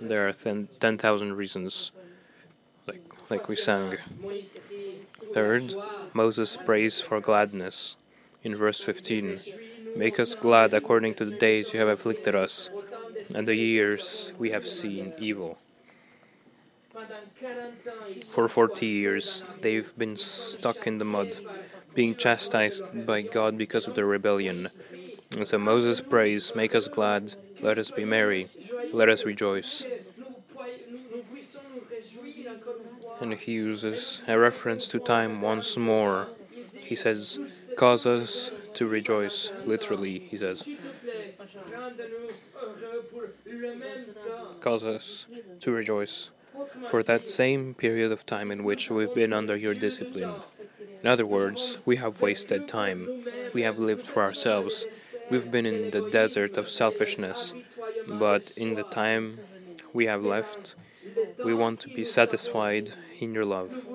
There 0.00 0.28
are 0.28 0.32
ten- 0.32 0.68
10,000 0.80 1.34
reasons, 1.34 1.92
like, 2.86 3.02
like 3.30 3.48
we 3.48 3.56
sang. 3.56 3.98
Third, 5.32 5.74
Moses 6.12 6.56
prays 6.56 7.00
for 7.00 7.20
gladness. 7.20 7.96
In 8.42 8.54
verse 8.56 8.80
15, 8.82 9.40
Make 9.94 10.18
us 10.20 10.34
glad 10.34 10.72
according 10.74 11.14
to 11.14 11.24
the 11.24 11.36
days 11.36 11.72
you 11.74 11.80
have 11.80 11.88
afflicted 11.88 12.34
us, 12.34 12.70
and 13.34 13.46
the 13.46 13.56
years 13.56 14.32
we 14.38 14.50
have 14.50 14.66
seen 14.66 15.12
evil. 15.18 15.58
pendant 16.92 17.30
40 17.38 17.58
ans 17.58 18.16
ils 18.16 18.24
For 18.24 18.48
40 18.48 18.86
years, 18.86 19.46
they've 19.60 19.92
been 19.96 20.16
stuck 20.16 20.86
in 20.86 20.98
the 20.98 21.04
mud, 21.04 21.36
being 21.94 22.14
chastised 22.14 22.84
by 23.06 23.22
God 23.22 23.58
because 23.58 23.86
of 23.86 23.94
their 23.94 24.06
rebellion. 24.06 24.68
And 25.36 25.46
so 25.46 25.58
Moses 25.58 26.00
prays, 26.00 26.54
Make 26.54 26.74
us 26.74 26.88
glad, 26.88 27.34
let 27.62 27.78
us 27.78 27.90
be 27.90 28.04
merry, 28.04 28.48
let 28.92 29.08
us 29.08 29.24
rejoice. 29.24 29.86
And 33.20 33.34
he 33.34 33.52
uses 33.52 34.22
a 34.26 34.38
reference 34.38 34.88
to 34.88 34.98
time 34.98 35.40
once 35.40 35.76
more. 35.76 36.28
He 36.80 36.96
says, 36.96 37.38
Cause 37.76 38.06
us 38.06 38.50
to 38.74 38.88
rejoice. 38.88 39.52
Literally, 39.66 40.20
he 40.20 40.36
says, 40.36 40.68
Cause 44.60 44.84
us 44.84 45.26
to 45.60 45.72
rejoice 45.72 46.30
for 46.90 47.02
that 47.02 47.28
same 47.28 47.74
period 47.74 48.12
of 48.12 48.26
time 48.26 48.50
in 48.50 48.64
which 48.64 48.90
we've 48.90 49.14
been 49.14 49.32
under 49.32 49.56
your 49.56 49.74
discipline. 49.74 50.34
In 51.02 51.08
other 51.08 51.26
words, 51.26 51.78
we 51.84 51.96
have 51.96 52.20
wasted 52.20 52.68
time. 52.68 53.24
We 53.52 53.62
have 53.62 53.78
lived 53.78 54.06
for 54.06 54.22
ourselves. 54.22 54.86
We've 55.30 55.50
been 55.50 55.66
in 55.66 55.90
the 55.90 56.10
desert 56.10 56.56
of 56.56 56.68
selfishness. 56.68 57.54
But 58.06 58.52
in 58.56 58.74
the 58.74 58.82
time 58.82 59.38
we 59.92 60.06
have 60.06 60.24
left, 60.24 60.74
we 61.44 61.54
want 61.54 61.80
to 61.80 61.88
be 61.88 62.04
satisfied 62.04 62.92
in 63.18 63.32
your 63.34 63.44
love. 63.44 63.86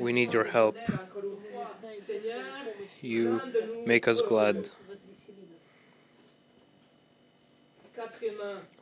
We 0.00 0.12
need 0.12 0.32
your 0.32 0.44
help. 0.44 0.76
You 3.00 3.40
make 3.86 4.06
us 4.06 4.20
glad. 4.20 4.70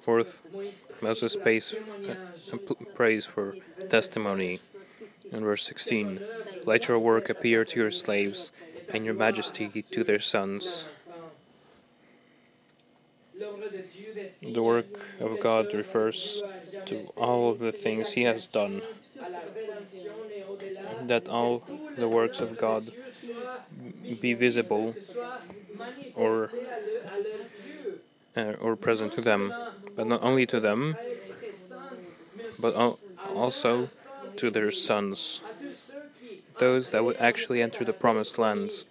Prie 0.08 0.24
Moses 1.02 1.36
pays, 1.36 1.98
uh, 2.08 2.56
prays 2.94 3.26
for 3.26 3.56
testimony. 3.90 4.58
In 5.30 5.44
verse 5.44 5.66
16, 5.66 6.20
Let 6.64 6.88
your 6.88 6.98
work 6.98 7.28
appear 7.28 7.66
to 7.66 7.78
your 7.78 7.90
slaves, 7.90 8.50
and 8.88 9.04
your 9.04 9.12
majesty 9.12 9.68
to 9.82 10.02
their 10.02 10.18
sons. 10.18 10.86
The 13.38 14.62
work 14.62 14.98
of 15.20 15.38
God 15.40 15.74
refers 15.74 16.42
to 16.86 17.12
all 17.14 17.50
of 17.50 17.58
the 17.58 17.72
things 17.72 18.12
He 18.12 18.22
has 18.22 18.46
done, 18.46 18.80
that 21.02 21.28
all 21.28 21.64
the 21.98 22.08
works 22.08 22.40
of 22.40 22.56
God 22.56 22.90
be 24.22 24.32
visible 24.32 24.94
or, 26.14 26.50
Uh, 28.36 28.52
or 28.60 28.76
present 28.76 29.12
to 29.12 29.20
them, 29.20 29.52
but 29.96 30.06
not 30.06 30.22
only 30.22 30.46
to 30.46 30.60
them, 30.60 30.96
but 32.60 32.76
al- 32.76 32.98
also 33.34 33.88
to 34.36 34.50
their 34.50 34.70
sons, 34.70 35.40
those 36.58 36.90
that 36.90 37.04
would 37.04 37.16
actually 37.16 37.60
enter 37.60 37.84
the 37.84 37.92
promised 37.92 38.38
lands. 38.38 38.84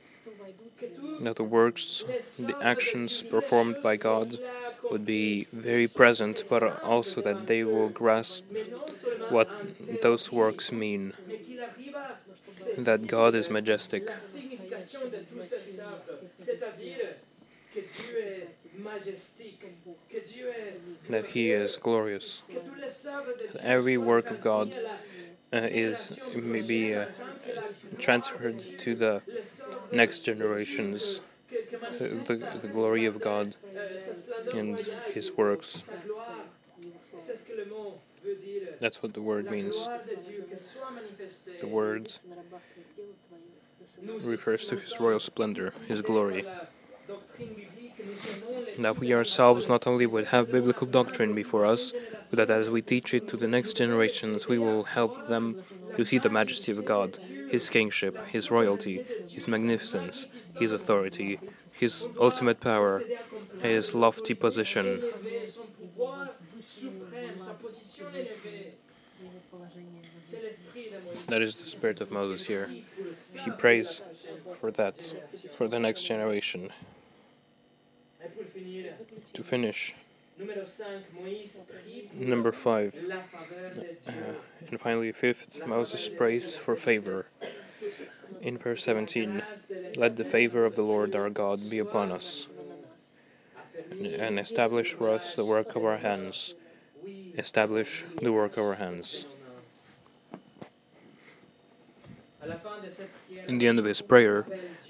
That 1.21 1.35
the 1.37 1.43
works, 1.43 2.03
the 2.37 2.55
actions 2.61 3.23
performed 3.23 3.81
by 3.81 3.95
God 3.95 4.39
would 4.89 5.05
be 5.05 5.47
very 5.53 5.87
present, 5.87 6.43
but 6.49 6.61
also 6.83 7.21
that 7.21 7.47
they 7.47 7.63
will 7.63 7.89
grasp 7.89 8.43
what 9.29 9.49
those 10.01 10.31
works 10.31 10.71
mean. 10.71 11.13
That 12.77 13.07
God 13.07 13.33
is 13.35 13.49
majestic. 13.49 14.11
That 21.09 21.27
He 21.27 21.51
is 21.51 21.77
glorious. 21.77 22.41
Every 23.59 23.97
work 23.97 24.29
of 24.29 24.41
God 24.41 24.75
uh, 25.53 25.57
is 25.71 26.19
maybe 26.35 26.95
uh, 26.95 27.05
transferred 27.97 28.63
to 28.79 28.95
the 28.95 29.21
next 29.91 30.21
generations. 30.21 31.21
The, 31.97 32.39
the 32.61 32.67
glory 32.67 33.05
of 33.05 33.21
God 33.21 33.55
and 34.53 34.81
His 35.13 35.35
works. 35.37 35.83
That's 38.79 39.01
what 39.01 39.13
the 39.13 39.21
word 39.21 39.49
means. 39.49 39.89
The 41.59 41.67
word 41.67 42.13
refers 44.21 44.67
to 44.67 44.75
His 44.75 44.99
royal 44.99 45.19
splendor, 45.19 45.73
His 45.87 46.01
glory. 46.01 46.45
That 48.77 48.99
we 48.99 49.13
ourselves 49.13 49.67
not 49.67 49.87
only 49.87 50.05
would 50.05 50.25
have 50.27 50.51
biblical 50.51 50.85
doctrine 50.87 51.33
before 51.33 51.65
us, 51.65 51.93
but 52.29 52.37
that 52.37 52.49
as 52.49 52.69
we 52.69 52.81
teach 52.81 53.13
it 53.13 53.27
to 53.29 53.37
the 53.37 53.47
next 53.47 53.75
generations, 53.77 54.47
we 54.47 54.59
will 54.59 54.83
help 54.83 55.27
them 55.27 55.57
to 55.95 56.05
see 56.05 56.19
the 56.19 56.29
majesty 56.29 56.71
of 56.71 56.85
God, 56.85 57.17
His 57.49 57.69
kingship, 57.69 58.27
His 58.27 58.51
royalty, 58.51 59.03
His 59.27 59.47
magnificence, 59.47 60.27
His 60.59 60.71
authority, 60.71 61.39
His 61.71 62.07
ultimate 62.19 62.59
power, 62.59 63.03
His 63.61 63.95
lofty 63.95 64.35
position. 64.35 65.03
That 71.27 71.41
is 71.41 71.55
the 71.55 71.65
spirit 71.65 72.01
of 72.01 72.11
Moses 72.11 72.45
here. 72.47 72.69
He 73.35 73.51
prays 73.51 74.01
for 74.55 74.71
that, 74.71 75.13
for 75.57 75.67
the 75.67 75.79
next 75.79 76.03
generation. 76.03 76.71
To 79.33 79.43
finish, 79.43 79.95
number 82.13 82.51
five, 82.51 82.95
uh, 84.07 84.11
and 84.69 84.79
finally, 84.79 85.11
fifth, 85.11 85.65
Moses 85.65 86.09
prays 86.09 86.57
for 86.57 86.75
favor. 86.75 87.27
In 88.41 88.57
verse 88.57 88.83
17, 88.83 89.41
let 89.95 90.15
the 90.15 90.25
favor 90.25 90.65
of 90.65 90.75
the 90.75 90.81
Lord 90.81 91.15
our 91.15 91.29
God 91.29 91.69
be 91.69 91.79
upon 91.79 92.11
us, 92.11 92.47
and 93.91 94.39
establish 94.39 94.93
for 94.93 95.09
us 95.09 95.35
the 95.35 95.45
work 95.45 95.75
of 95.75 95.85
our 95.85 95.97
hands. 95.97 96.55
Establish 97.37 98.05
the 98.21 98.33
work 98.33 98.57
of 98.57 98.65
our 98.65 98.75
hands. 98.75 99.27
In 103.47 103.57
the 103.59 103.67
end 103.67 103.79
of 103.79 103.85
his 103.85 104.01
prayer, 104.01 104.45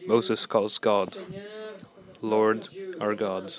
Moses 0.07 0.45
calls 0.45 0.77
God 0.77 1.09
Lord 2.21 2.67
our 2.99 3.15
God. 3.15 3.53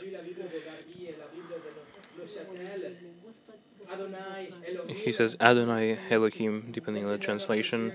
He 4.88 5.12
says 5.12 5.36
Adonai 5.40 5.98
Elohim, 6.11 6.68
depending 6.70 7.04
on 7.04 7.11
the 7.11 7.18
translation. 7.18 7.92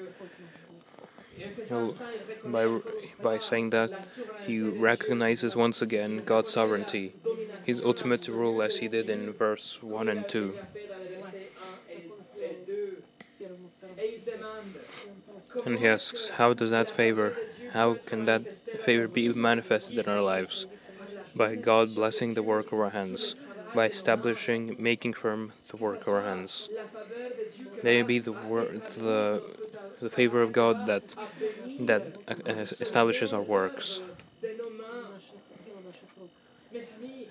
By, 2.45 2.79
by 3.21 3.37
saying 3.39 3.69
that, 3.71 3.91
he 4.45 4.59
recognizes 4.61 5.55
once 5.55 5.81
again 5.81 6.23
God's 6.25 6.51
sovereignty, 6.51 7.13
his 7.63 7.81
ultimate 7.81 8.27
rule, 8.27 8.61
as 8.61 8.77
he 8.77 8.87
did 8.87 9.09
in 9.09 9.31
verse 9.31 9.81
1 9.81 10.09
and 10.09 10.27
2. 10.27 10.53
And 15.65 15.79
he 15.79 15.87
asks, 15.87 16.29
How 16.29 16.53
does 16.53 16.71
that 16.71 16.89
favor, 16.91 17.35
how 17.71 17.95
can 18.05 18.25
that 18.25 18.43
favor 18.83 19.07
be 19.07 19.29
manifested 19.29 19.97
in 19.97 20.07
our 20.07 20.21
lives? 20.21 20.67
By 21.35 21.55
God 21.55 21.95
blessing 21.95 22.33
the 22.33 22.43
work 22.43 22.67
of 22.71 22.79
our 22.79 22.89
hands, 22.89 23.35
by 23.73 23.85
establishing, 23.87 24.75
making 24.77 25.13
firm 25.13 25.53
the 25.69 25.77
work 25.77 26.01
of 26.01 26.09
our 26.09 26.23
hands. 26.23 26.69
May 27.83 27.99
it 27.99 28.07
be 28.07 28.19
the 28.19 28.31
word, 28.31 28.81
the, 28.97 29.41
the 29.99 30.09
favor 30.09 30.41
of 30.41 30.51
God 30.51 30.85
that 30.85 31.15
that 31.79 32.17
uh, 32.27 32.33
establishes 32.85 33.33
our 33.33 33.41
works. 33.41 34.03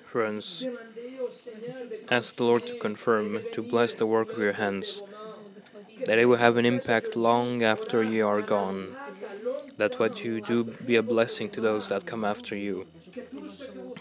Friends, 0.05 0.65
ask 2.11 2.37
the 2.37 2.45
Lord 2.45 2.67
to 2.67 2.79
confirm, 2.79 3.41
to 3.53 3.63
bless 3.63 3.95
the 3.95 4.07
work 4.07 4.33
of 4.33 4.39
your 4.39 4.53
hands, 4.53 5.03
that 6.07 6.19
it 6.19 6.27
will 6.27 6.37
have 6.37 6.57
an 6.57 6.67
impact 6.67 7.17
long 7.17 7.63
after 7.63 8.03
you 8.03 8.27
are 8.27 8.43
gone, 8.43 8.95
that 9.83 9.99
what 9.99 10.25
you 10.25 10.41
do 10.41 10.63
be 10.63 10.95
a 10.95 11.03
blessing 11.03 11.49
to 11.51 11.61
those 11.61 11.89
that 11.89 12.07
come 12.07 12.25
after 12.25 12.55
you, 12.55 12.87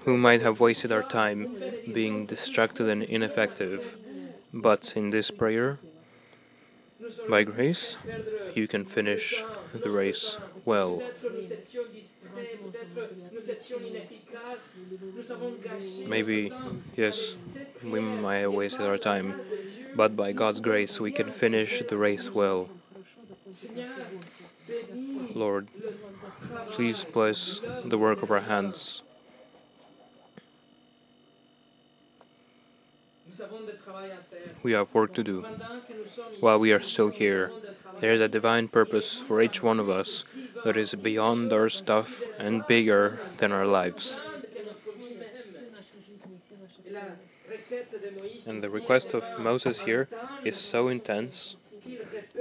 who 0.06 0.16
might 0.16 0.42
have 0.48 0.60
wasted 0.60 0.92
our 0.92 1.02
time 1.22 1.40
being 1.92 2.28
distracted 2.28 2.88
and 2.88 3.02
ineffective. 3.02 3.98
But 4.54 4.84
in 4.96 5.10
this 5.10 5.32
prayer, 5.32 5.80
by 7.28 7.42
grace, 7.44 7.98
you 8.54 8.68
can 8.68 8.86
finish 8.86 9.44
the 9.74 9.90
race 9.90 10.38
well. 10.66 11.02
Maybe, 16.08 16.54
yes, 16.96 17.58
we 17.84 18.00
might 18.00 18.42
have 18.46 18.54
wasted 18.54 18.86
our 18.86 19.00
time, 19.00 19.28
but 19.96 20.16
by 20.16 20.32
God's 20.32 20.60
grace, 20.60 20.94
we 21.00 21.12
can 21.12 21.32
finish 21.32 21.82
the 21.90 21.98
race 21.98 22.30
well. 22.30 22.70
Lord, 25.36 25.68
please 26.72 27.06
bless 27.06 27.62
the 27.86 27.98
work 27.98 28.22
of 28.22 28.32
our 28.32 28.42
hands. 28.42 29.04
We 34.64 34.74
have 34.74 34.94
work 34.94 35.14
to 35.16 35.24
do. 35.24 35.46
While 36.40 36.60
we 36.60 36.72
are 36.72 36.82
still 36.82 37.10
here, 37.10 37.52
there 38.00 38.14
is 38.14 38.22
a 38.22 38.28
divine 38.28 38.68
purpose 38.68 39.20
for 39.20 39.42
each 39.42 39.64
one 39.64 39.80
of 39.80 39.90
us 39.90 40.26
that 40.64 40.78
is 40.78 40.94
beyond 40.96 41.54
our 41.54 41.70
stuff 41.70 42.30
and 42.38 42.66
bigger 42.68 43.20
than 43.38 43.52
our 43.52 43.66
lives. 43.66 44.24
And 48.48 48.62
the 48.62 48.70
request 48.70 49.14
of 49.14 49.26
Moses 49.40 49.82
here 49.82 50.08
is 50.44 50.58
so 50.58 50.88
intense 50.88 51.56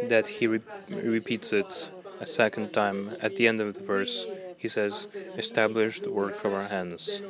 that 0.02 0.26
he 0.28 0.46
re 0.46 0.60
repeats 0.88 1.52
it 1.52 1.90
a 2.20 2.26
second 2.26 2.72
time 2.72 3.16
at 3.20 3.36
the 3.36 3.48
end 3.48 3.60
of 3.60 3.74
the 3.74 3.80
verse. 3.80 4.26
He 4.56 4.68
says, 4.68 5.08
Establish 5.36 6.00
the 6.00 6.12
work 6.12 6.44
of 6.44 6.52
our 6.52 6.68
hands. 6.68 7.22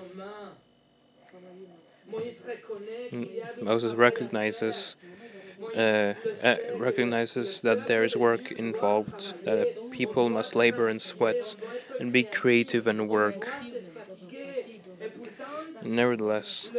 Moses 3.62 3.94
recognizes 3.94 4.96
uh, 5.76 6.14
uh, 6.42 6.56
recognizes 6.76 7.60
that 7.60 7.86
there 7.86 8.02
is 8.02 8.16
work 8.16 8.50
involved, 8.52 9.44
that 9.44 9.90
people 9.90 10.28
must 10.30 10.56
labor 10.56 10.88
and 10.88 11.00
sweat 11.02 11.54
and 12.00 12.12
be 12.12 12.22
creative 12.22 12.86
and 12.86 13.08
work. 13.08 13.46
Nevertheless, 15.82 16.70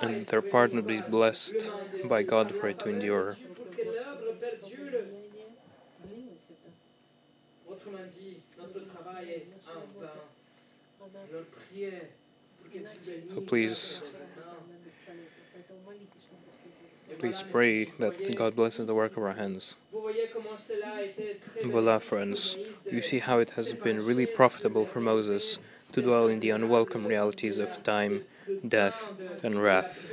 and 0.00 0.26
their 0.26 0.42
part 0.42 0.72
will 0.72 0.82
be 0.82 1.00
blessed 1.00 1.72
by 2.04 2.22
God 2.22 2.54
for 2.54 2.68
it 2.68 2.78
to 2.80 2.88
endure. 2.88 3.36
So 11.30 11.44
please, 13.46 14.02
please 17.20 17.44
pray 17.52 17.84
that 17.98 18.36
God 18.36 18.56
blesses 18.56 18.88
the 18.88 18.94
work 18.94 19.16
of 19.16 19.22
our 19.22 19.34
hands. 19.34 19.76
Voila, 21.62 22.00
friends, 22.00 22.58
you 22.90 23.00
see 23.00 23.20
how 23.20 23.38
it 23.38 23.50
has 23.50 23.74
been 23.74 24.04
really 24.04 24.26
profitable 24.26 24.86
for 24.86 25.00
Moses 25.00 25.60
to 25.92 26.02
dwell 26.02 26.26
in 26.26 26.40
the 26.40 26.50
unwelcome 26.50 27.06
realities 27.06 27.58
of 27.58 27.80
time, 27.84 28.22
death, 28.66 29.12
and 29.44 29.62
wrath, 29.62 30.12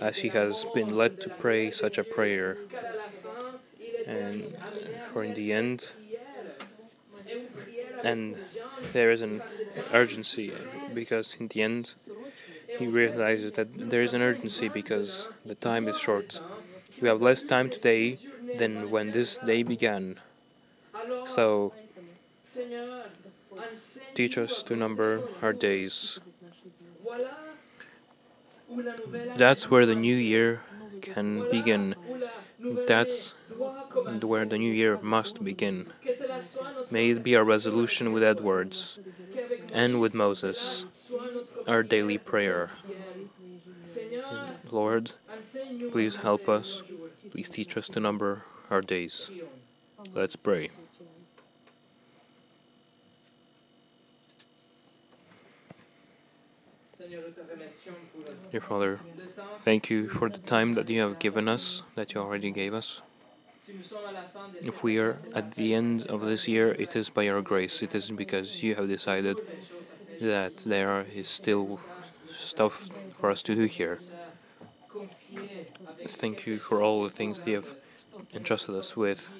as 0.00 0.18
he 0.18 0.28
has 0.28 0.66
been 0.72 0.96
led 0.96 1.20
to 1.22 1.30
pray 1.30 1.72
such 1.72 1.98
a 1.98 2.04
prayer. 2.04 2.58
And 4.06 4.54
for 5.12 5.24
in 5.24 5.34
the 5.34 5.52
end, 5.52 5.94
and 8.04 8.36
there 8.92 9.12
is 9.12 9.22
an 9.22 9.40
urgency 9.92 10.52
because 10.94 11.36
in 11.40 11.48
the 11.48 11.62
end 11.62 11.94
he 12.78 12.86
realizes 12.86 13.52
that 13.52 13.68
there 13.90 14.02
is 14.02 14.14
an 14.14 14.22
urgency 14.22 14.68
because 14.68 15.28
the 15.44 15.54
time 15.54 15.88
is 15.88 15.98
short. 15.98 16.40
We 17.00 17.08
have 17.08 17.20
less 17.20 17.42
time 17.42 17.70
today 17.70 18.18
than 18.54 18.90
when 18.90 19.10
this 19.12 19.38
day 19.38 19.62
began. 19.62 20.16
So 21.24 21.72
teach 24.14 24.38
us 24.38 24.62
to 24.64 24.76
number 24.76 25.22
our 25.42 25.52
days. 25.52 26.20
That's 29.36 29.70
where 29.70 29.86
the 29.86 29.94
new 29.94 30.14
year 30.14 30.62
can 31.00 31.44
begin. 31.50 31.94
That's 32.86 33.34
where 34.22 34.44
the 34.44 34.58
new 34.58 34.72
year 34.72 34.98
must 35.02 35.44
begin. 35.44 35.92
May 36.90 37.10
it 37.10 37.22
be 37.22 37.36
our 37.36 37.44
resolution 37.44 38.12
with 38.12 38.22
Edwards 38.22 38.98
and 39.72 40.00
with 40.00 40.14
Moses, 40.14 40.86
our 41.68 41.82
daily 41.82 42.18
prayer. 42.18 42.72
Lord, 44.70 45.12
please 45.90 46.16
help 46.16 46.48
us. 46.48 46.82
please 47.30 47.50
teach 47.50 47.76
us 47.76 47.88
to 47.90 48.00
number 48.00 48.44
our 48.70 48.80
days. 48.82 49.30
Let's 50.14 50.36
pray. 50.36 50.70
Dear 58.52 58.60
Father, 58.60 59.00
thank 59.64 59.90
you 59.90 60.08
for 60.08 60.30
the 60.30 60.38
time 60.40 60.74
that 60.74 60.88
you 60.88 61.00
have 61.00 61.18
given 61.18 61.48
us, 61.48 61.82
that 61.96 62.14
you 62.14 62.20
already 62.20 62.50
gave 62.50 62.74
us. 62.74 63.02
If 64.60 64.82
we 64.82 64.98
are 64.98 65.16
at 65.34 65.52
the 65.52 65.74
end 65.74 66.06
of 66.06 66.22
this 66.22 66.48
year, 66.48 66.72
it 66.72 66.96
is 66.96 67.10
by 67.10 67.22
your 67.22 67.42
grace. 67.42 67.82
It 67.82 67.94
isn't 67.94 68.16
because 68.16 68.62
you 68.62 68.74
have 68.74 68.88
decided 68.88 69.40
that 70.20 70.58
there 70.58 71.06
is 71.14 71.28
still 71.28 71.80
stuff 72.34 72.88
for 73.14 73.30
us 73.30 73.42
to 73.42 73.54
do 73.54 73.64
here. 73.64 74.00
Thank 76.08 76.46
you 76.46 76.58
for 76.58 76.82
all 76.82 77.04
the 77.04 77.10
things 77.10 77.40
you 77.46 77.54
have 77.54 77.74
entrusted 78.34 78.74
us 78.74 78.96
with. 78.96 79.32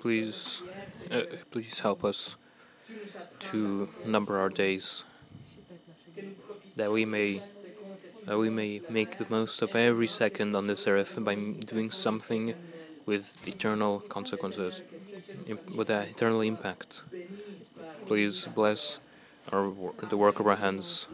Please, 0.00 0.62
uh, 1.10 1.22
please 1.50 1.78
help 1.80 2.04
us 2.04 2.36
to 3.38 3.88
number 4.04 4.38
our 4.38 4.48
days, 4.48 5.04
that 6.76 6.90
we 6.90 7.04
may 7.04 7.40
we 8.26 8.50
may 8.50 8.80
make 8.88 9.18
the 9.18 9.26
most 9.28 9.62
of 9.62 9.74
every 9.74 10.06
second 10.06 10.54
on 10.54 10.66
this 10.66 10.86
earth 10.86 11.18
by 11.22 11.34
doing 11.34 11.90
something 11.90 12.54
with 13.04 13.36
eternal 13.46 14.00
consequences, 14.00 14.82
with 15.74 15.90
an 15.90 16.08
eternal 16.08 16.40
impact. 16.40 17.02
Please 18.06 18.46
bless 18.46 19.00
our 19.52 19.72
the 20.08 20.16
work 20.16 20.38
of 20.38 20.46
our 20.46 20.56
hands. 20.56 21.08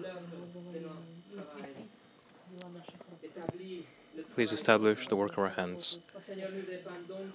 Please 4.34 4.52
establish 4.52 5.08
the 5.08 5.16
work 5.16 5.32
of 5.32 5.38
our 5.38 5.50
hands. 5.50 5.98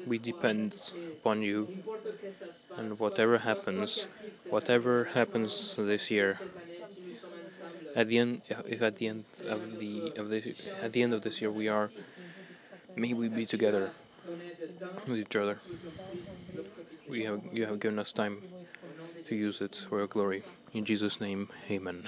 We 0.05 0.17
depend 0.19 0.93
upon 1.19 1.41
you, 1.41 1.67
and 2.77 2.99
whatever 2.99 3.39
happens, 3.39 4.07
whatever 4.49 5.05
happens 5.13 5.75
this 5.75 6.11
year, 6.11 6.39
at 7.95 8.09
the 8.09 8.17
end, 8.17 8.41
if 8.67 8.81
at 8.81 8.97
the 8.97 9.07
end 9.07 9.25
of 9.47 9.79
the 9.79 10.13
of 10.17 10.29
the 10.29 10.55
at 10.81 10.93
the 10.93 11.01
end 11.03 11.13
of 11.13 11.21
this 11.21 11.41
year 11.41 11.51
we 11.51 11.67
are, 11.67 11.89
may 12.95 13.13
we 13.13 13.27
be 13.29 13.45
together 13.45 13.91
with 15.07 15.17
each 15.17 15.35
other. 15.35 15.59
We 17.07 17.23
have 17.25 17.41
you 17.51 17.65
have 17.65 17.79
given 17.79 17.99
us 17.99 18.11
time 18.11 18.41
to 19.27 19.35
use 19.35 19.61
it 19.61 19.85
for 19.89 19.99
your 19.99 20.07
glory. 20.07 20.43
In 20.73 20.85
Jesus' 20.85 21.19
name, 21.21 21.49
Amen. 21.69 22.07